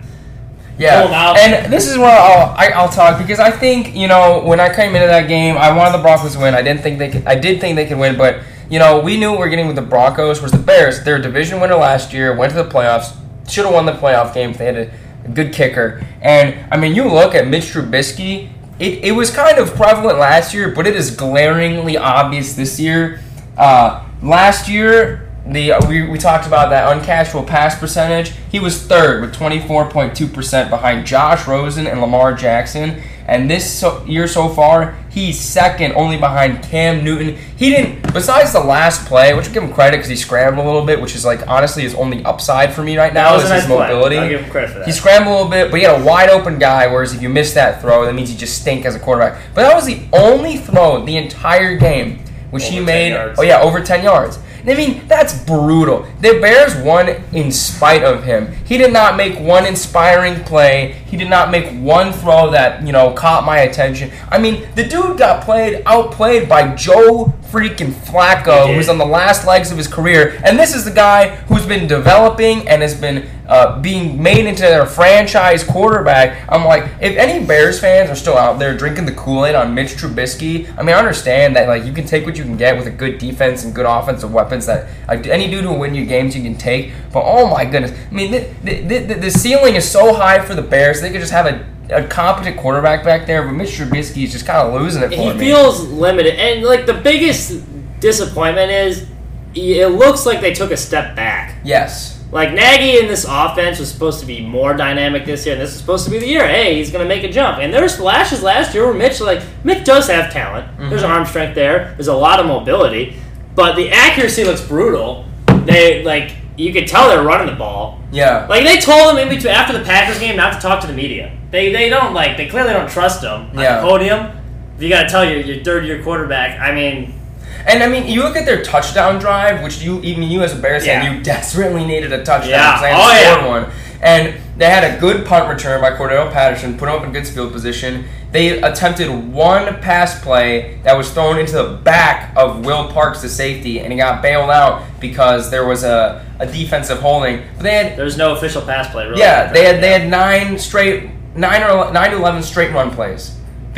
[0.79, 4.61] Yeah, and this is where I'll I, I'll talk because I think you know when
[4.61, 6.55] I came into that game, I wanted the Broncos to win.
[6.55, 7.27] I didn't think they could.
[7.27, 9.67] I did think they could win, but you know, we knew what we were getting
[9.67, 10.43] with the Broncos.
[10.43, 11.03] Was the Bears?
[11.03, 12.35] They're a division winner last year.
[12.35, 13.17] Went to the playoffs.
[13.49, 14.91] Should have won the playoff game if they had a,
[15.25, 16.07] a good kicker.
[16.21, 18.51] And I mean, you look at Mitch Trubisky.
[18.79, 23.21] It, it was kind of prevalent last year, but it is glaringly obvious this year.
[23.57, 28.33] Uh, last year, the uh, we, we talked about that uncatchable pass percentage.
[28.51, 33.03] He was third with 24.2% behind Josh Rosen and Lamar Jackson.
[33.27, 37.37] And this so, year so far, he's second only behind Cam Newton.
[37.59, 40.69] He didn't, besides the last play, which I give him credit because he scrambled a
[40.69, 43.51] little bit, which is like honestly his only upside for me right now is his
[43.51, 43.77] nice play.
[43.77, 44.17] mobility.
[44.17, 44.87] I'll give him credit for that.
[44.87, 46.87] He scrambled a little bit, but he had a wide open guy.
[46.87, 49.43] Whereas if you miss that throw, that means you just stink as a quarterback.
[49.55, 53.09] But that was the only throw the entire game which he Over 10 made.
[53.11, 53.39] yards.
[53.39, 54.39] Oh yeah, over ten yards.
[54.71, 56.07] I mean, that's brutal.
[56.21, 58.53] The Bears won in spite of him.
[58.65, 60.93] He did not make one inspiring play.
[61.07, 64.11] He did not make one throw that, you know, caught my attention.
[64.29, 69.47] I mean, the dude got played, outplayed by Joe freaking Flacco, who's on the last
[69.47, 70.41] legs of his career.
[70.45, 74.63] And this is the guy who's been developing and has been uh, being made into
[74.63, 76.47] their franchise quarterback.
[76.49, 79.75] I'm like, if any Bears fans are still out there drinking the Kool Aid on
[79.75, 82.77] Mitch Trubisky, I mean, I understand that like you can take what you can get
[82.77, 85.95] with a good defense and good offensive weapons that like, any dude who will win
[85.95, 86.93] you games you can take.
[87.13, 90.55] But oh my goodness, I mean, the, the, the, the ceiling is so high for
[90.55, 91.01] the Bears.
[91.01, 94.45] They could just have a a competent quarterback back there, but Mitch Trubisky is just
[94.45, 95.39] kind of losing it for he me.
[95.39, 97.65] feels limited, and like the biggest
[97.99, 99.09] disappointment is,
[99.55, 101.57] it looks like they took a step back.
[101.65, 102.18] yes.
[102.31, 105.71] Like Nagy in this offense was supposed to be more dynamic this year, and this
[105.73, 106.47] is supposed to be the year.
[106.47, 107.59] Hey, he's going to make a jump.
[107.59, 110.67] And there was flashes last year where Mitch, like Mitch, does have talent.
[110.79, 111.11] There's Mm-hmm.
[111.13, 111.95] arm strength there.
[111.97, 113.17] There's a lot of mobility,
[113.55, 115.25] but the accuracy looks brutal.
[115.65, 118.03] They like you could tell they're running the ball.
[118.13, 118.47] Yeah.
[118.49, 120.93] Like they told him in between after the Packers game not to talk to the
[120.93, 121.37] media.
[121.51, 123.81] They they don't like they clearly don't trust him on Yeah.
[123.81, 124.31] the podium.
[124.77, 127.18] If you got to tell your your third year quarterback, I mean,
[127.67, 130.57] And I mean, you look at their touchdown drive, which you even you as a
[130.61, 131.13] Bears fan, Yeah.
[131.13, 132.67] you desperately needed a touchdown Yeah.
[132.73, 133.35] because they Oh, hadn't yeah.
[133.39, 133.73] scored one.
[134.01, 137.27] And they had a good punt return by Cordarrelle Patterson, put him up in good
[137.27, 138.05] field position.
[138.31, 143.29] They attempted one pass play that was thrown into the back of Will Parks, the
[143.29, 147.43] safety, and he got bailed out because there was a, a defensive holding.
[147.57, 149.07] But they had there's no official pass play.
[149.07, 152.91] Really yeah, they had they had nine straight nine or nine to eleven straight run
[152.91, 153.35] plays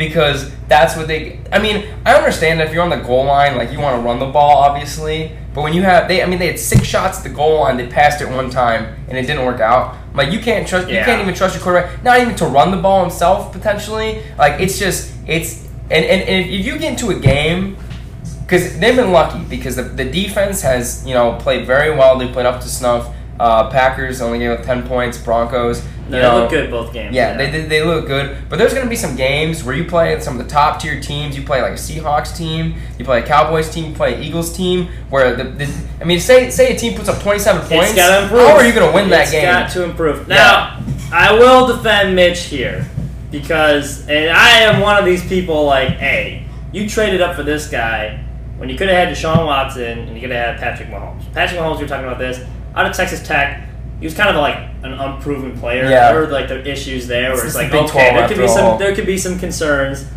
[0.07, 1.39] because that's what they.
[1.51, 4.17] I mean, I understand if you're on the goal line, like you want to run
[4.17, 5.37] the ball, obviously.
[5.53, 7.77] But when you have they, I mean, they had six shots at the goal line.
[7.77, 9.95] They passed it one time and it didn't work out.
[10.15, 10.89] Like you can't trust.
[10.89, 12.03] You can't even trust your quarterback.
[12.03, 14.23] Not even to run the ball himself potentially.
[14.39, 17.77] Like it's just it's and and, and if you get into a game.
[18.41, 22.17] Because they've been lucky because the, the defense has you know played very well.
[22.17, 23.13] They played up to snuff.
[23.39, 25.17] Uh, Packers only gave up ten points.
[25.17, 27.15] Broncos, you They look good both games.
[27.15, 28.37] yeah, they, they, they look good.
[28.49, 30.99] But there's going to be some games where you play some of the top tier
[30.99, 31.37] teams.
[31.37, 34.55] You play like a Seahawks team, you play a Cowboys team, you play an Eagles
[34.55, 34.89] team.
[35.09, 37.87] Where the, the I mean, say say a team puts up 27 points.
[37.91, 38.41] It's got to improve.
[38.47, 39.43] How are you going to win that It's game?
[39.45, 40.27] got to improve.
[40.27, 40.83] Now,
[41.13, 42.85] I will defend Mitch here
[43.31, 47.69] because, and I am one of these people like, hey, you traded up for this
[47.69, 48.23] guy
[48.57, 51.31] when you could have had Deshaun Watson and you could have had Patrick Mahomes.
[51.33, 53.67] Patrick Mahomes, you're talking about this out of Texas Tech.
[54.01, 55.83] He was kind of like an unproven player.
[55.83, 56.11] Yeah.
[56.11, 58.53] There were like the issues there where It's it's, like okay, there could be after
[58.53, 60.07] some there could be some concerns.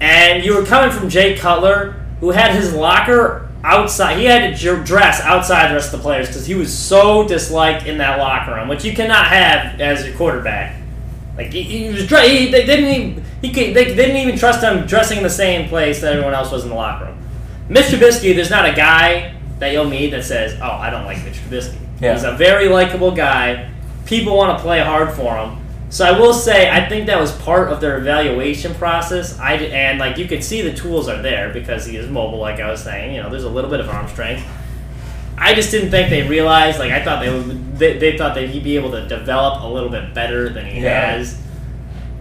[0.00, 4.18] And you were coming from Jay Cutler, who had his locker outside.
[4.18, 7.86] He had to dress outside the rest of the players because he was so disliked
[7.86, 10.76] in that locker room, which you cannot have as your quarterback.
[11.34, 14.86] Like he, he was, he, they didn't even he could, they didn't even trust him
[14.86, 17.18] dressing in the same place that everyone else was in the locker room.
[17.70, 21.24] Mitch Trubisky, there's not a guy that you'll meet that says, "Oh, I don't like
[21.24, 22.14] Mitch Trubisky." Yeah.
[22.14, 23.70] He's a very likable guy.
[24.06, 25.58] People want to play hard for him.
[25.88, 29.38] So I will say, I think that was part of their evaluation process.
[29.38, 32.38] I and like you could see the tools are there because he is mobile.
[32.38, 34.42] Like I was saying, you know, there's a little bit of arm strength.
[35.36, 36.78] I just didn't think they realized.
[36.78, 39.66] Like I thought they would, they, they thought that he'd be able to develop a
[39.66, 41.12] little bit better than he Yeah.
[41.12, 41.38] has,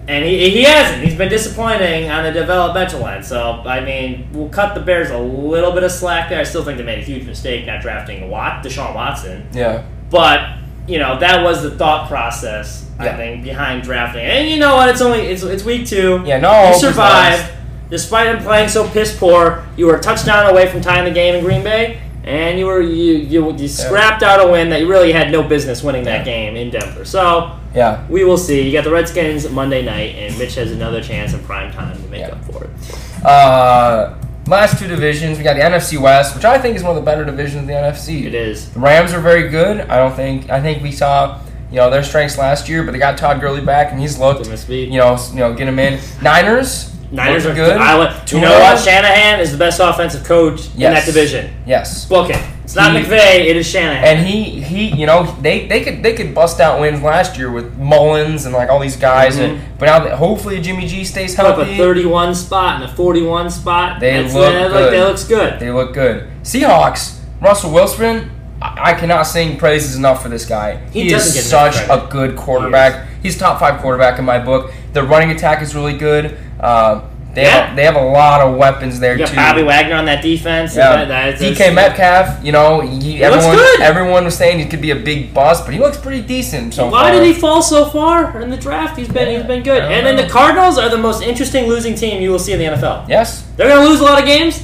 [0.07, 1.03] and he, he hasn't.
[1.03, 3.25] He's been disappointing on the developmental end.
[3.25, 6.39] So I mean, we'll cut the Bears a little bit of slack there.
[6.39, 9.47] I still think they made a huge mistake not drafting Watt, Deshaun Watson.
[9.53, 13.17] Yeah, But you know that was the thought process I Yeah.
[13.17, 14.23] think behind drafting.
[14.25, 14.89] And you know what?
[14.89, 16.21] It's only it's, it's week two.
[16.25, 16.39] yeah.
[16.39, 17.51] No, you survived
[17.89, 19.65] despite him playing so piss poor.
[19.77, 22.81] You were a touchdown away from tying the game in Green Bay, and you were
[22.81, 26.23] you you, you scrapped out a win that you really had no business winning that
[26.25, 27.05] game in Denver.
[27.05, 28.62] So Yeah, we will see.
[28.62, 32.10] You got the Redskins Monday night, and Mitch has another chance in prime time to
[32.10, 32.27] make Yeah.
[32.29, 33.25] up for it.
[33.25, 34.15] uh,
[34.47, 35.38] last two divisions.
[35.38, 37.67] We got the NFC West, which I think is one of the better divisions of
[37.67, 38.25] the NFC.
[38.25, 38.69] It is.
[38.71, 39.81] The Rams are very good.
[39.81, 40.49] I don't think.
[40.49, 41.39] I think we saw
[41.71, 44.45] you know their strengths last year, but they got Todd Gurley back, and he's looked
[44.69, 45.99] you know, you know, get him in.
[46.21, 47.78] Niners, Niners are good.
[47.78, 48.80] I, you know what?
[48.80, 51.54] Shanahan is the best offensive coach in that division.
[51.65, 52.06] Yes.
[52.06, 52.41] Book it.
[52.63, 53.45] It's not He- McVay.
[53.47, 54.04] It is Shanahan.
[54.17, 57.52] And he, he, you know, they, they could they could bust out wins last year
[57.52, 59.39] with Mullens and like all these guys, Mhm.
[59.43, 62.89] and but now that hopefully Jimmy G stays put up a healthy, 31 spot and
[62.89, 64.00] a 41 spot.
[64.00, 64.93] They That's- look good.
[64.93, 65.60] that looks good.
[65.60, 66.28] they look good.
[66.43, 70.78] Seahawks, Russell Wilson, I, I cannot sing praises enough for this guy.
[70.91, 73.08] He He, doesn't is get such a good quarterback.
[73.21, 74.71] He's top five quarterback in my book.
[74.93, 76.38] The running attack is really good.
[76.60, 77.01] Uh,
[77.34, 77.67] they Yeah.
[77.67, 79.36] have they have a lot of weapons there You got too.
[79.38, 80.75] Bobby Wagner on that defense.
[80.75, 83.82] Yeah, That- DK Metcalf, you know, he, He looks everyone good.
[83.82, 86.88] everyone was saying he could be a big bust, but he looks pretty decent so
[86.88, 87.12] Why far.
[87.13, 88.97] did he fall so far in the draft?
[88.97, 89.82] He's been he's been good.
[89.82, 92.65] And then the Cardinals are the most interesting losing team you will see in the
[92.65, 93.06] NFL.
[93.08, 94.62] Yes, They're gonna lose a lot of games,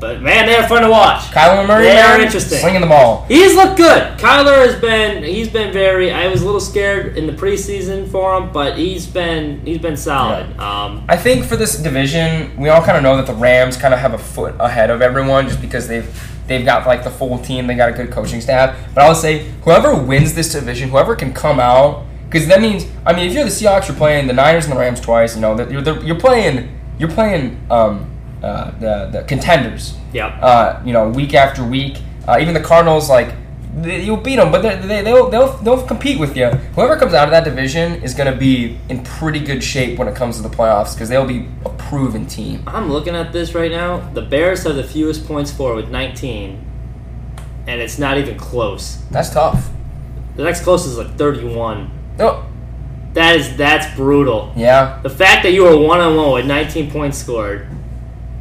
[0.00, 1.24] but man, they're fun to watch.
[1.30, 2.58] Kyler Murray, They are interesting.
[2.58, 3.26] slinging the ball.
[3.28, 4.18] He's looked good.
[4.18, 6.10] Kyler has been he's been very.
[6.10, 9.96] I was a little scared in the preseason for him, but he's been he's been
[9.96, 10.58] solid.
[10.58, 13.92] Um, I think for this division, we all kind of know that the Rams kind
[13.94, 16.08] of have a foot ahead of everyone just because they've
[16.46, 18.76] they've got like the full team, they got a good coaching staff.
[18.94, 22.86] But I would say whoever wins this division, whoever can come out, because that means
[23.04, 25.34] I mean if you're the Seahawks, you're playing the Niners and the Rams twice.
[25.34, 28.10] You know that you're the, you're playing you're playing um,
[28.42, 29.96] uh, the the contenders.
[30.12, 30.26] yeah.
[30.40, 31.98] Uh, you know week after week.
[32.28, 33.28] Uh, even the Cardinals like.
[33.82, 36.46] they- You'll beat them, but they, they, they'll, they'll, they'll compete with you.
[36.74, 40.08] Whoever comes out of that division is going to be in pretty good shape when
[40.08, 42.62] it comes to the playoffs because they'll be a proven team.
[42.66, 44.00] I'm looking at this right now.
[44.12, 46.58] The Bears have the fewest points for with 19,
[47.68, 48.96] and it's not even close.
[49.10, 49.70] That's tough.
[50.36, 51.90] The next closest is like 31.
[52.18, 52.44] Oh,
[53.14, 54.52] That is that's brutal.
[54.56, 55.00] yeah.
[55.02, 57.66] The fact that you were one on one with 19 points scored.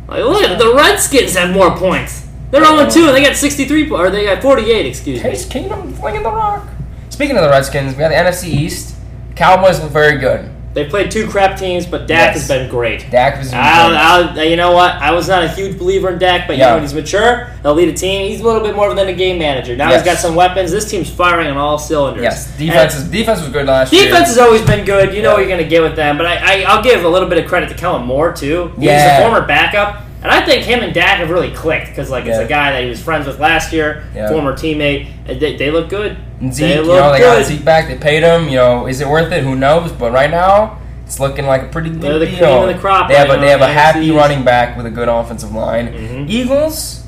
[0.10, 2.28] Like, look, the Redskins have more points.
[2.52, 4.86] They're 0 2 and they got 63 po- or they got 48.
[4.86, 5.30] Excuse me.
[5.30, 6.68] Case Keenum flinging the rock.
[7.10, 8.96] Speaking of the Redskins, we got the NFC East.
[9.36, 10.50] Cowboys look very good.
[10.76, 12.48] They played two crap teams, but Dak Yes.
[12.48, 13.10] has been great.
[13.10, 14.94] Dak was I'll, I'll, uh, you know what?
[14.96, 17.74] I was not a huge believer in Dak, but you know when he's mature, he'll
[17.74, 18.30] lead a team.
[18.30, 19.76] He's a little bit more than a game manager.
[19.76, 20.02] Now Yes.
[20.06, 20.72] he's got some weapons.
[20.72, 22.22] This team's firing on all cylinders.
[22.22, 22.56] yes.
[22.56, 24.10] Defense is defense was good last And year.
[24.12, 25.14] defense has always been good.
[25.14, 25.34] You know Yeah.
[25.34, 26.18] what you're going to get with them.
[26.18, 28.72] But I, I, I'll give a little bit of credit to Kellen Moore too.
[28.76, 29.18] He's Yeah.
[29.18, 32.38] a former backup, and I think him and Dak have really clicked because like it's
[32.38, 32.44] Yeah.
[32.46, 34.30] a guy that he was friends with last year, Yeah.
[34.30, 35.08] former teammate.
[35.28, 36.18] and They, they look good.
[36.42, 37.38] And they Zeke, you look know, they good.
[37.40, 37.88] got Zeke back.
[37.88, 38.50] They paid him.
[38.50, 39.44] You know, is it worth it?
[39.44, 39.92] Who knows?
[39.92, 42.38] But right now, it's looking like a pretty big They're the deal.
[42.38, 44.86] cream of the crop They have right a they have a happy running back with
[44.86, 45.88] a good offensive line.
[45.94, 46.30] Mhm.
[46.30, 47.04] Eagles,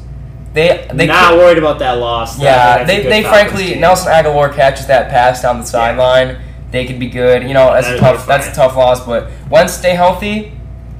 [0.54, 2.39] they they not could- worried about that loss.
[2.39, 3.82] I Yeah, they, they frankly team.
[3.82, 6.38] Nelson Agholor catches that pass down the sideline.
[6.71, 7.43] They could be good.
[7.43, 9.06] You know, that's a tough that's a tough loss.
[9.06, 10.54] But Wentz stay healthy.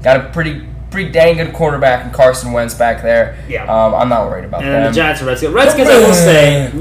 [0.04, 3.38] Got a pretty pretty dang good quarterback and Carson Wentz back there.
[3.50, 3.64] Yeah.
[3.64, 4.92] Um, I'm not worried about And them.
[4.92, 5.54] the Giants and Redskins.
[5.54, 6.72] Redskins, I will say,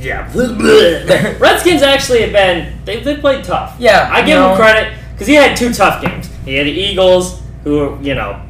[0.00, 0.30] yeah.
[1.38, 3.76] Redskins actually have been they they played tough.
[3.78, 6.30] Yeah, I give you him credit because he had two tough games.
[6.44, 8.40] He had the Eagles, who were, you know,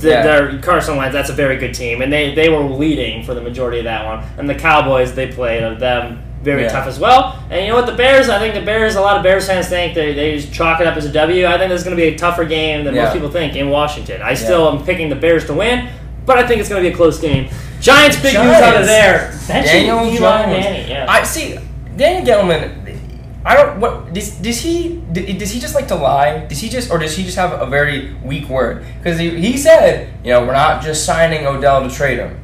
[0.00, 0.22] the, Yeah.
[0.22, 1.12] their Carson Wentz.
[1.14, 4.04] That's a very good team, and they they were leading for the majority of that
[4.04, 4.24] one.
[4.38, 6.68] And the Cowboys, they played of them very Yeah.
[6.68, 7.36] tough as well.
[7.50, 8.28] And you know what, the Bears.
[8.30, 8.94] I think the Bears.
[8.94, 11.44] A lot of Bears fans think they they just chalk it up as a W.
[11.46, 13.04] I think this is going to be a tougher game than Yeah.
[13.04, 14.22] most people think in Washington.
[14.22, 15.88] I still am picking the Bears to win.
[16.24, 17.48] But I think it's going to be a close game.
[17.80, 19.30] Giants big news out of there.
[19.46, 20.20] Benching Daniel Eli Jones.
[20.64, 21.06] Manning, yeah.
[21.08, 21.58] I see
[21.96, 22.98] Daniel Gettleman.
[23.44, 26.46] I don't what does, does he does he just like to lie?
[26.46, 28.84] Does he just or does he just have a very weak word?
[28.98, 32.40] Because he, he said you know we're not just signing Odell to trade him.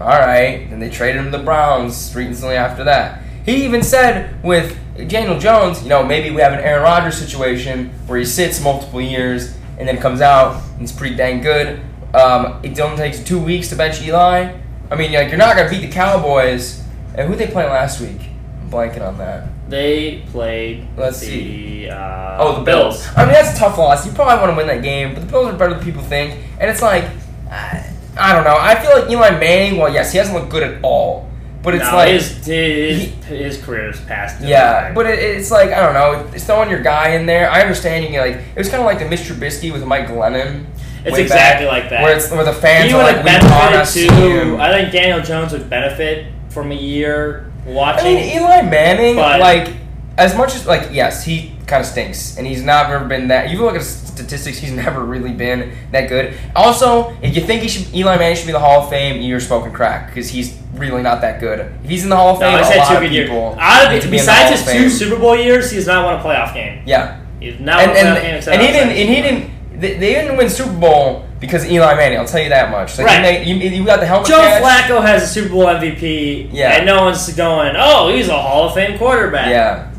[0.00, 3.21] All right, then they traded him to the Browns recently after that.
[3.44, 4.78] He even said with
[5.08, 9.00] Daniel Jones, you know maybe we have an Aaron Rodgers situation where he sits multiple
[9.00, 11.80] years and then comes out and he's pretty dang good.
[12.14, 14.54] Um, it only takes two weeks to bench Eli.
[14.90, 16.82] I mean, like you're not gonna beat the Cowboys.
[17.14, 18.20] And who they play last week?
[18.62, 19.48] I'm blanking on that.
[19.68, 20.86] They played.
[20.96, 21.88] Let's the, see.
[21.88, 23.06] Uh, Oh, the Bills.
[23.16, 24.06] I mean, that's a tough loss.
[24.06, 26.38] You probably want to win that game, but the Bills are better than people think.
[26.58, 27.04] And it's like,
[27.50, 28.56] I, I don't know.
[28.58, 29.78] I feel like Eli Manning.
[29.78, 31.30] Well, yes, he hasn't looked good at all,
[31.62, 34.40] but it's no, like, his, his, his career's past.
[34.40, 34.48] him.
[34.48, 36.30] yeah, but it, it's like I don't know.
[36.34, 37.50] It's throwing your guy in there.
[37.50, 38.10] I understand you.
[38.10, 39.34] Can, like it was kind of like the Mr.
[39.34, 40.66] Trubisky with Mike Glennon.
[41.04, 42.02] It's exactly back, like that.
[42.02, 44.56] Where it's where the fans he are like, we want to benefited see too.
[44.58, 48.06] I think Daniel Jones would benefit from a year watching.
[48.06, 49.74] I mean, Eli Manning, But- like,
[50.18, 53.50] as much as, like, yes, he kind of stinks, and he's not ever been that.
[53.50, 56.34] You look at statistics, he's never really been that good.
[56.54, 59.22] Also, if you think he should, Eli Manning should be in the Hall of Fame,
[59.22, 61.60] you're smoking crack, because he's really not that good.
[61.82, 63.94] If he's in the Hall of no, Fame, I a lot two of people Out
[63.94, 66.14] of to the, be in the besides his two Super Bowl years, he's not won
[66.20, 66.82] a playoff game.
[66.86, 67.20] Yeah.
[67.40, 68.52] He's not And, and, game.
[68.54, 72.18] and he didn't, and he didn't, they, they didn't win Super Bowl because Eli Manning,
[72.18, 72.96] I'll tell you that much.
[72.98, 73.44] Like, Right.
[73.44, 74.62] you, you, you got the helmet Joe catch.
[74.62, 76.76] Flacco has a Super Bowl MVP, Yeah.
[76.76, 79.90] and no one's going, "Oh, he's a Hall of Fame quarterback." Yeah,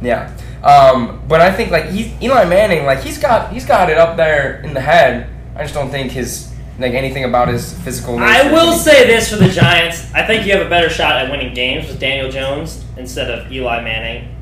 [0.00, 0.30] yeah.
[0.62, 1.86] Um, but I think like
[2.22, 5.74] Eli Manning, like he's got he's got it up there in the head I just
[5.74, 8.18] don't think his like anything about his physical.
[8.18, 10.06] I will say this for the Giants.
[10.14, 13.52] I think you have a better shot at winning games with Daniel Jones instead of
[13.52, 14.34] Eli Manning.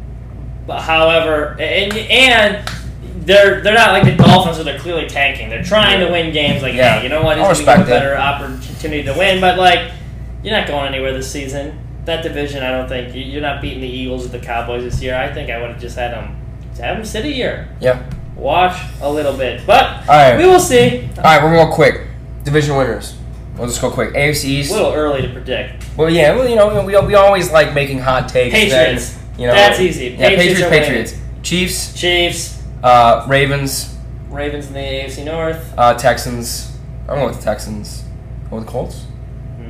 [0.66, 2.68] But however, and, and
[3.26, 5.50] they're they're not like the Dolphins where they're clearly tanking.
[5.50, 6.62] They're trying to win games.
[6.62, 6.98] Like, Yeah.
[6.98, 7.38] hey, you know what?
[7.38, 7.86] I'll gonna give a it.
[7.86, 9.40] better opportunity to win.
[9.40, 9.90] But like,
[10.44, 11.76] you're not going anywhere this season.
[12.06, 15.02] That division, I don't think you- you're not beating the Eagles or the Cowboys this
[15.02, 15.14] year.
[15.16, 16.36] I think I would have just had them
[16.76, 17.98] to have them sit a year, Yeah.
[18.36, 19.60] watch a little bit.
[19.66, 20.36] But All right.
[20.38, 21.08] we will see.
[21.18, 22.00] All right, we're gonna go quick.
[22.44, 23.14] Division winners.
[23.56, 24.14] We'll just go quick.
[24.14, 25.84] AFC A little early to predict.
[25.96, 26.34] Well, yeah.
[26.34, 28.54] Well, you know, we, we always like making hot takes.
[28.54, 29.10] Patriots.
[29.10, 30.16] then, you know, That's easy.
[30.18, 30.70] Yeah, Patriots Patriots.
[30.86, 31.14] Patriots.
[31.42, 31.92] Chiefs.
[31.94, 33.94] Chiefs, Uh, Ravens.
[34.30, 35.74] Ravens in the AFC North.
[35.76, 36.72] Uh, Texans.
[37.08, 38.04] I'm going with the Texans.
[38.48, 39.02] Go with the Colts.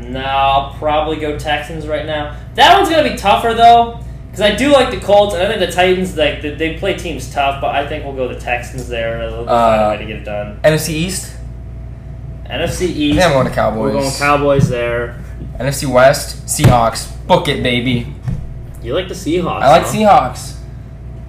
[0.01, 2.37] No, I'll probably go Texans right now.
[2.55, 5.61] That one's gonna be tougher though, because I do like the Colts, and I think
[5.61, 8.89] the Titans like they, they play teams tough, but I think we'll go the Texans
[8.89, 9.21] there.
[9.21, 9.49] and They'll find
[9.83, 10.61] a uh, way to get it done.
[10.63, 11.37] NFC East.
[12.47, 15.23] NFC I East, think I'm going to we're going Cowboys there.
[15.59, 16.47] NFC West.
[16.47, 17.09] Seahawks.
[17.27, 18.13] Book it, baby.
[18.83, 19.63] You like the Seahawks?
[19.63, 19.93] I like huh?
[19.93, 20.57] Seahawks.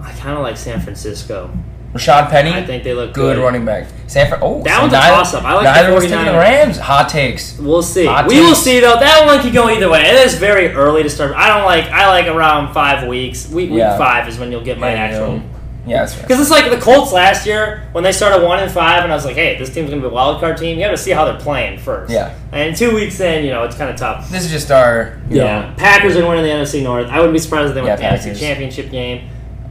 [0.02, 1.52] I kind of like San Francisco.
[1.94, 2.52] Rashad Penny.
[2.52, 3.44] I think they look good good.
[3.44, 3.88] running back.
[4.08, 4.40] San Fran.
[4.44, 5.44] Oh, That so one's a toss-up.
[5.44, 6.78] I like neither the was taking the Rams.
[6.78, 7.58] Hot takes.
[7.58, 8.06] We'll see.
[8.06, 8.96] Hot we will see though.
[9.00, 10.02] That one could go either way.
[10.02, 11.34] It is very early to start.
[11.36, 11.86] I don't like.
[11.86, 13.48] I like around five weeks.
[13.50, 13.98] Week, week Yeah.
[13.98, 15.34] five is when you'll get my Yeah, actual.
[15.36, 15.42] yeah.
[15.84, 16.22] Yeah, that's right.
[16.28, 19.16] Because it's like the Colts last year when they started one and five, and I
[19.16, 20.78] was like, "Hey, this team's gonna be a wild card team.
[20.78, 22.14] You got to see how they're playing first.
[22.14, 22.34] Yeah.
[22.52, 24.30] And two weeks in, you know, it's kind of tough.
[24.30, 25.20] This is just our.
[25.28, 25.72] You Yeah.
[25.78, 27.08] Packers are winning the NFC North.
[27.10, 29.22] I wouldn't be surprised if they went Yeah, the NFC Championship game.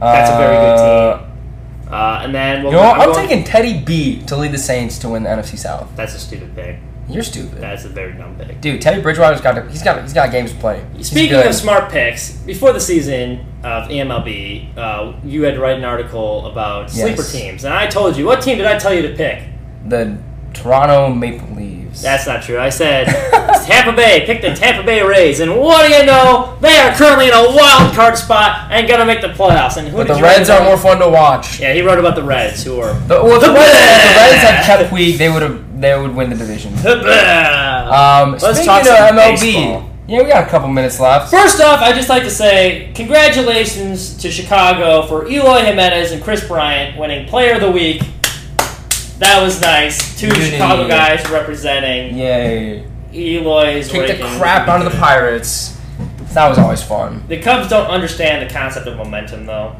[0.01, 1.27] Know, That's a very good uh, team.
[1.91, 2.95] Uh, and then we'll You know what?
[2.95, 5.89] I'm I'm going- taking Teddy B to lead the Saints to win the NFC South.
[5.95, 6.77] That's a stupid pick.
[7.09, 8.61] You're stupid, That's a very dumb pick.
[8.61, 8.79] dude.
[8.81, 10.81] Teddy Bridgewater's got to, he's got he's got games to play.
[11.01, 15.83] Speaking of smart picks, before the season of EMLB, uh, you had to write an
[15.83, 17.01] article about Yes.
[17.01, 19.43] sleeper teams, and I told you what team did I tell you to pick?
[19.85, 20.15] the
[20.53, 21.47] Toronto Maple
[21.91, 22.01] Leaves.
[22.01, 22.57] That's not true.
[22.59, 23.05] I said
[23.65, 24.23] Tampa Bay.
[24.25, 26.57] Pick the Tampa Bay Rays, and what do you know?
[26.61, 29.77] They are currently in a wild card spot and gonna make the playoffs.
[29.77, 31.59] And who but the Reds are more fun to watch.
[31.59, 32.93] Yeah, he wrote about the Reds, who are.
[33.01, 35.99] The, well, the, The Reds, if the Reds had kept Puig, they would have they
[35.99, 36.73] would win the division.
[36.75, 39.89] Um, Let's talk some MLB, baseball.
[40.07, 41.29] yeah, we got a couple minutes left.
[41.31, 46.47] First off, I'd just like to say congratulations to Chicago for Eloy Jimenez and Kris
[46.47, 48.01] Bryant winning Player of the Week.
[49.21, 50.19] That was nice.
[50.19, 50.49] Two Unity.
[50.49, 52.87] Chicago guys representing Yay!
[53.13, 55.77] Eloy's Kick the crap out of the Pirates.
[56.33, 57.23] That was always fun.
[57.27, 59.75] The Cubs don't understand the concept of momentum, though.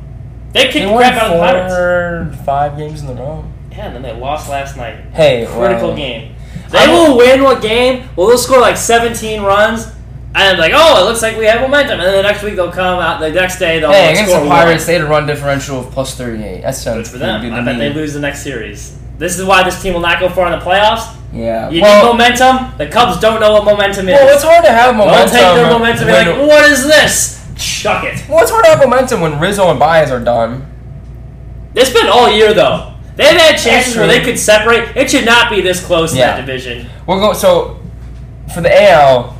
[0.52, 2.36] They kicked They the crap out of the Pirates.
[2.38, 3.44] four, five games in a row.
[3.72, 4.98] Yeah, and then they lost last night.
[5.14, 6.36] Hey, Critical well, game.
[6.70, 8.08] They will win what game?
[8.16, 9.88] Well, they'll score like 17 runs,
[10.36, 12.00] and like, oh, it looks like we have momentum.
[12.00, 13.20] And then the next week they'll come out.
[13.20, 14.58] The next day they'll Hey, against score the one.
[14.58, 16.62] Pirates, they had a run differential of plus 38.
[16.62, 17.42] That's sounds Good for them.
[17.42, 17.88] good I bet me.
[17.90, 18.98] they lose the next series.
[19.22, 21.16] This is why this team will not go far in the playoffs.
[21.32, 21.70] Yeah.
[21.70, 22.76] You well, need momentum.
[22.80, 24.16] The Cubs don't know what momentum is.
[24.16, 25.32] well, it's hard to have momentum.
[25.32, 27.40] They'll take their momentum and be like, what is this?
[27.56, 28.28] Chuck it.
[28.28, 30.66] well, it's hard to have momentum when Rizzo and Baez are done.
[31.76, 32.96] It's been all year though.
[33.16, 34.98] They've had chances where they could separate.
[34.98, 36.32] It should not be this close Yeah.
[36.32, 36.90] in that division.
[37.06, 37.34] We'll go.
[37.34, 37.80] So
[38.56, 39.38] for the AL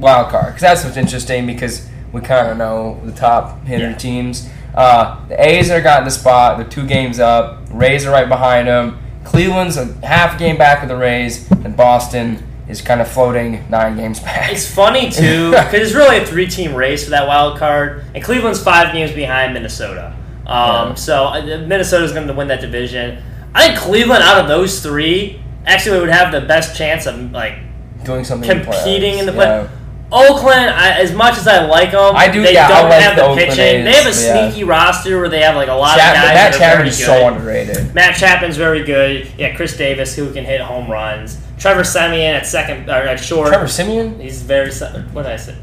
[0.00, 3.94] wild card, because that's what's interesting because we kind of know the top hitter Yeah.
[3.96, 4.48] teams.
[4.74, 6.58] Uh, the A's are got the spot.
[6.58, 7.60] They're two games up.
[7.70, 8.98] Rays are right behind them.
[9.30, 13.96] Cleveland's a half game back of the Rays, and Boston is kind of floating nine
[13.96, 14.50] games back.
[14.50, 18.60] It's funny too because it's really a three-team race for that wild card, and Cleveland's
[18.60, 20.16] five games behind Minnesota.
[20.46, 20.94] Um, Yeah.
[20.94, 23.22] So uh, Minnesota's going to win that division.
[23.54, 27.54] I think Cleveland, out of those three, actually would have the best chance of like
[28.02, 29.46] Doing something competing in the play.
[29.46, 29.68] play.
[30.12, 33.16] Oakland, I, as much as I like them, I do- They yeah, don't like have
[33.16, 33.84] the Oakland pitching.
[33.84, 34.50] They have a yeah.
[34.50, 36.34] sneaky roster where they have like a lot Chap- of guys.
[36.34, 37.94] Matt that are Chapman is so underrated.
[37.94, 39.30] Matt Chapman's very good.
[39.38, 41.38] Yeah, Chris Davis who can hit home runs.
[41.58, 43.48] Trevor Siemian at second or at short.
[43.48, 44.18] Trevor Siemian.
[44.18, 44.70] He's very.
[44.72, 45.56] What did I say?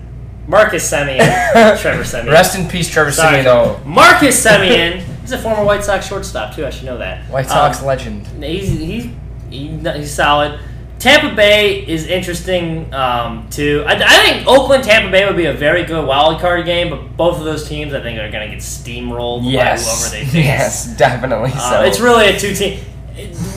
[0.47, 1.17] Marcus Semien.
[1.81, 2.31] Trevor Siemian.
[2.31, 3.41] Rest in peace, Trevor Sorry.
[3.41, 3.45] Siemian.
[3.45, 5.01] Though Marcus Semien.
[5.21, 6.65] He's a former White Sox shortstop too.
[6.65, 7.25] I should know that.
[7.29, 8.25] White Sox Um, legend.
[8.41, 9.09] He's he's
[9.49, 10.57] he, he's solid.
[10.99, 13.83] Tampa Bay is interesting um, too.
[13.85, 17.15] I, I think Oakland Tampa Bay would be a very good wild card game, but
[17.15, 19.85] both of those teams I think are going to get steamrolled by Yes.
[20.11, 20.45] whoever they face.
[20.45, 21.51] Yes, definitely.
[21.53, 22.79] Uh, so it's really a two team.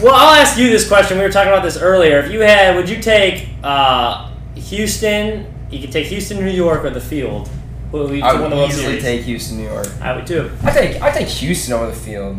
[0.02, 1.18] Well, I'll ask you this question.
[1.18, 2.18] We were talking about this earlier.
[2.20, 5.52] If you had, would you take uh, Houston?
[5.70, 7.48] You could take Houston, New York, or the field.
[7.92, 9.88] You I would easily take Houston, New York.
[10.00, 10.50] I would too.
[10.62, 12.38] I take I take Houston over the field.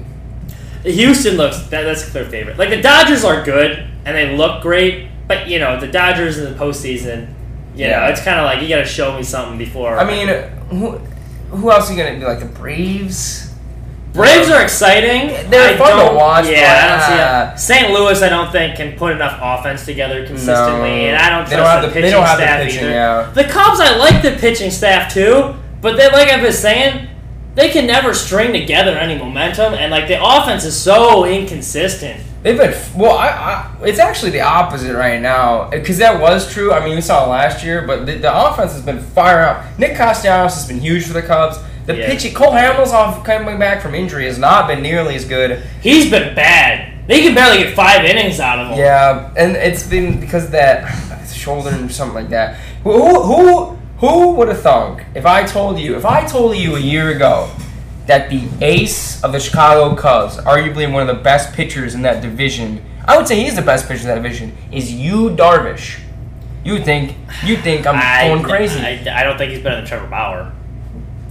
[0.83, 2.57] Houston looks that, that's a clear favorite.
[2.57, 6.51] Like the Dodgers are good and they look great, but you know the Dodgers in
[6.51, 7.27] the postseason,
[7.75, 8.07] you know Yeah.
[8.09, 9.97] it's kind of like you got to show me something before.
[9.97, 10.27] I mean,
[10.69, 10.97] who
[11.49, 13.47] who else are you gonna be like the Braves?
[14.13, 15.49] Braves are exciting.
[15.49, 17.23] They're I fun to watch, Yeah, but, I don't see
[17.73, 17.79] ah.
[17.79, 17.91] St.
[17.93, 21.87] Louis, I don't think can put enough offense together consistently, and I don't They trust
[21.87, 22.89] the, pitching have the staff pitching, either.
[22.91, 23.31] yeah.
[23.33, 27.07] The Cubs, I like the pitching staff too, but they, like I've been saying,
[27.55, 32.21] they can never string together any momentum, and like the offense is so inconsistent.
[32.43, 33.17] They've been well.
[33.17, 36.73] I, I it's actually the opposite right now because that was true.
[36.73, 39.77] I mean, we saw it last year, but the, the offense has been firing up.
[39.79, 41.59] Nick Castellanos has been huge for the Cubs.
[41.85, 42.05] The Yeah.
[42.07, 45.63] pitching, Cole Hamels off coming back from injury has not been nearly as good.
[45.81, 47.07] He's been bad.
[47.07, 48.77] They can barely get five innings out of him.
[48.79, 50.85] Yeah, and it's been because of that
[51.33, 52.55] shoulder and something like that.
[52.83, 56.79] Who who who would have thunk if I told you if I told you a
[56.79, 57.49] year ago
[58.07, 62.21] that the ace of the Chicago Cubs, arguably one of the best pitchers in that
[62.21, 65.99] division, I would say he's the best pitcher in that division, is Yu Darvish.
[66.65, 68.79] You think you think I'm I, going crazy.
[68.79, 70.51] I, I don't think he's better than Trevor Bauer.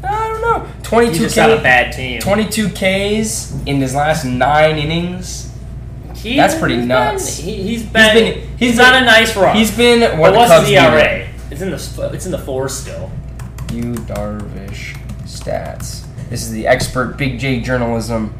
[0.02, 0.64] I don't know.
[0.78, 2.20] He's 22 just on a bad team.
[2.20, 5.52] 22 Ks in his last nine innings.
[6.16, 7.36] He- That's pretty nuts.
[7.40, 8.14] Been, he, he's been.
[8.14, 9.56] been- he's he's on been- a nice run.
[9.56, 10.76] He's been what But the what's Cubs his.
[10.78, 11.28] ERA?
[11.60, 13.10] It's in the it's in the fours still.
[13.70, 16.06] Yu Darvish stats.
[16.30, 18.32] This is the expert Big J journalism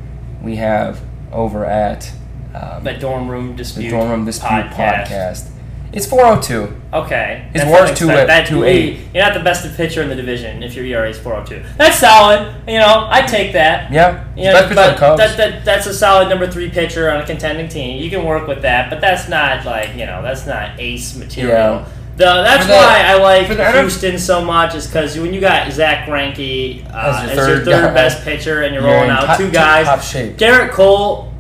[0.43, 2.11] we have over at
[2.55, 3.83] um, That dorm room dispute.
[3.85, 3.91] the.
[3.91, 5.07] Dorm Room Dispute podcast.
[5.09, 5.51] podcast.
[5.93, 6.75] It's 402.
[6.95, 7.49] Okay.
[7.53, 9.13] His That's worst two at that- 2.8.
[9.13, 11.63] You're not the best pitcher in the division if your ERA is 402.
[11.77, 12.55] That's solid.
[12.67, 13.93] You know, I take that.
[13.93, 15.19] Yeah, You know, best but Cubs.
[15.21, 18.03] that, that, that's a solid number three pitcher on a contending team.
[18.03, 21.85] You can work with that, but that's not like you know that's not ace material.
[21.85, 21.87] Yeah.
[22.17, 23.47] The, that's the- why I like
[23.77, 27.47] Houston so much is because when you got Zack Greinke uh, As your as, your
[27.47, 27.95] third third guy.
[27.95, 30.37] best pitcher and you're, You're rolling out top- two guys, top shape.
[30.37, 31.33] Gerrit Cole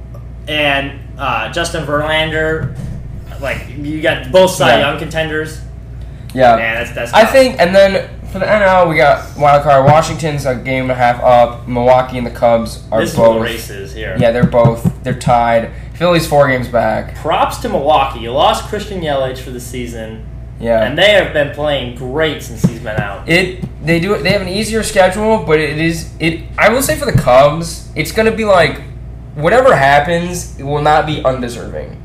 [0.48, 2.74] and uh, Justin Verlander,
[3.40, 4.90] like you got both Cy Yeah.
[4.90, 5.60] Young contenders.
[6.34, 7.12] yeah, Man, that's that's.
[7.12, 9.84] I think, and then for the NL, we got wild card.
[9.84, 11.66] Washington's a game and a half up.
[11.68, 13.44] Milwaukee and the Cubs are this is where the both.
[13.44, 14.16] race is here.
[14.18, 15.02] Yeah, they're both.
[15.02, 15.72] They're tied.
[15.94, 17.16] Philly's four games back.
[17.16, 18.20] Props to Milwaukee.
[18.20, 20.24] You lost Christian Yelich for the season.
[20.60, 20.84] Yeah.
[20.84, 23.28] And they have been playing great since he's been out.
[23.28, 24.16] It they do.
[24.22, 26.42] They have an easier schedule, but it is it.
[26.58, 28.82] I will say for the Cubs, it's gonna be like
[29.34, 31.96] whatever happens, it will not be undeserving.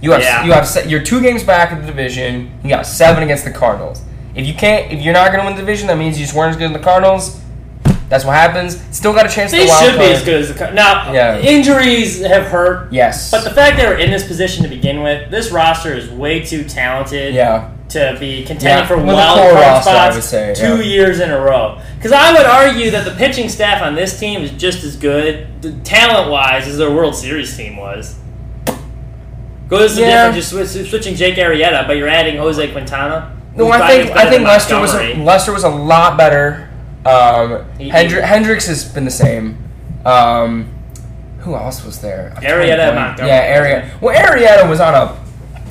[0.00, 0.44] You have Yeah.
[0.44, 2.52] you have you're two games back in the division.
[2.62, 4.02] You got seven against the Cardinals.
[4.34, 6.50] If you can't, if you're not gonna win the division, that means you just weren't
[6.50, 7.40] as good as the Cardinals.
[8.08, 8.80] That's what happens.
[8.90, 10.74] Still got a chance They to the should be as good as the Cubs.
[10.74, 11.38] Now, Yeah.
[11.38, 13.30] injuries have hurt, Yes.
[13.30, 16.40] but the fact they were in this position to begin with, this roster is way
[16.40, 17.68] too talented yeah.
[17.94, 20.82] To be contending Yeah, for wild card spots say, two yeah.
[20.82, 21.80] years in a row.
[21.96, 25.46] Because I would argue that the pitching staff on this team is just as good,
[25.84, 28.16] talent wise, as their World Series team was.
[29.68, 30.28] Go this is Yeah.
[30.28, 33.32] different, just switch, switching Jake Arrieta, but you're adding Jose Quintana.
[33.56, 36.68] No, I think I think Lester was a, Lester was a lot better.
[37.06, 39.56] Um, He- Hendri- Hendricks has been the same.
[40.04, 40.68] Um,
[41.38, 42.32] who else was there?
[42.36, 42.94] I'm trying to Arrieta.
[42.94, 43.28] Montgomery.
[43.28, 44.00] Yeah, Arrieta.
[44.00, 45.14] Well, Arrieta was on a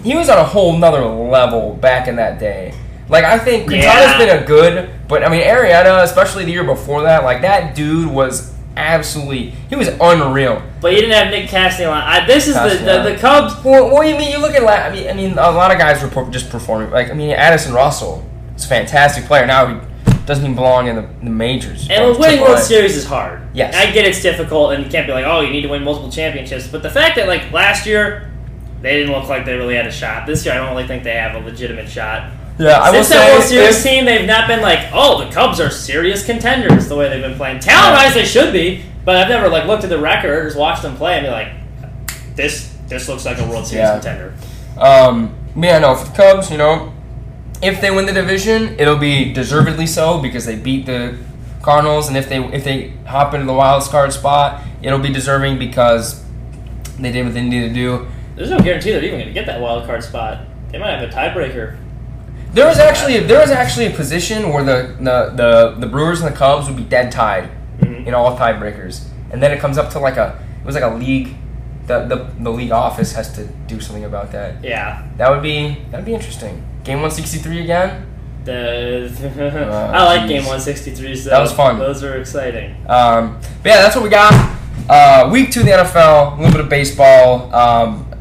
[0.04, 2.74] he was on a whole nother level back in that day.
[3.10, 4.18] Like I think Quintana's Yeah.
[4.18, 8.10] been a good, but I mean Arrieta, especially the year before that, like that dude
[8.12, 10.62] was absolutely he was unreal.
[10.82, 12.04] But you didn't have Nick Castellanos.
[12.06, 13.64] I, this is the, the the Cubs.
[13.64, 14.32] Well, what do you mean?
[14.32, 16.89] You look at la- I mean, I mean, a lot of guys were just performing.
[16.91, 18.26] Like I mean, Addison Russell
[18.56, 19.45] is a fantastic player.
[19.45, 19.80] Now he
[20.26, 21.88] doesn't even belong in the, the majors.
[21.89, 23.41] And winning World Series is hard.
[23.54, 23.76] Yes.
[23.76, 26.10] I get it's difficult, and you can't be like, oh, you need to win multiple
[26.10, 26.68] championships.
[26.68, 28.32] But the fact that like last year,
[28.84, 30.27] they didn't look like they really had a shot.
[30.27, 32.29] This year, I don't really think they have a legitimate shot.
[32.59, 35.61] Yeah, I will Since that World Series team, they've not been like, oh, the Cubs
[35.61, 37.59] are serious contenders the way they've been playing.
[37.59, 40.57] Talent wise, they should be, but I've never like looked at the record or just
[40.57, 43.93] watched them play and be like, this this looks like a World Series Yeah.
[43.93, 44.34] contender.
[44.77, 46.91] Um, yeah, no, for the Cubs, you know,
[47.61, 51.17] if they win the division, it'll be deservedly so because they beat the
[51.61, 55.57] Cardinals, and if they if they hop into the wild card spot, it'll be deserving
[55.57, 56.21] because
[56.99, 58.07] they did what they needed to do.
[58.36, 60.39] There's no guarantee they're even going to get that wild card spot.
[60.71, 61.77] They might have a tiebreaker.
[62.53, 66.31] There was actually there was actually a position where the the, the, the Brewers and
[66.34, 68.05] the Cubs would be dead tied Mhm.
[68.07, 70.93] in all tiebreakers, and then it comes up to like a it was like a
[70.95, 71.36] league.
[71.86, 74.63] The, the, the league office has to do something about that.
[74.63, 75.03] Yeah.
[75.17, 76.63] That would be that'd be interesting.
[76.86, 78.05] Game one sixty three again.
[78.45, 79.09] The
[79.71, 80.27] Ah, I like jeez.
[80.27, 81.15] Game 163.
[81.15, 81.79] So That was fun.
[81.79, 82.75] Those are exciting.
[82.88, 84.34] Um, but yeah, that's what we got.
[84.89, 87.53] Uh, week two of the NFL, a little bit of baseball.
[87.53, 88.12] Um,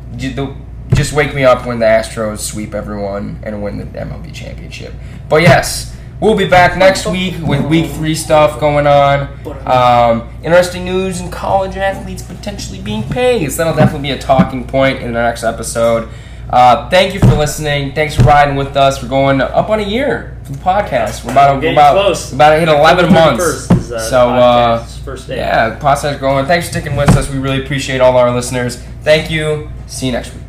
[0.94, 4.92] just wake me up when the Astros sweep everyone and win the MLB championship.
[5.28, 9.28] But yes, we'll be back next week with week three stuff going on.
[9.66, 13.50] Um, interesting news and college athletes potentially being paid.
[13.52, 16.08] So that'll definitely be a talking point in the next episode.
[16.50, 17.94] Uh, thank you for listening.
[17.94, 19.02] Thanks for riding with us.
[19.02, 21.24] We're going up on a year for the podcast.
[21.24, 22.30] We're about, We're about, close.
[22.30, 23.42] about to hit 11 months.
[23.68, 25.36] 31st is, uh, so, uh, first day.
[25.36, 26.44] yeah, the podcast growing.
[26.44, 27.30] Thanks for sticking with us.
[27.30, 28.76] We really appreciate all our listeners.
[29.02, 29.70] Thank you.
[29.92, 30.41] See you next week.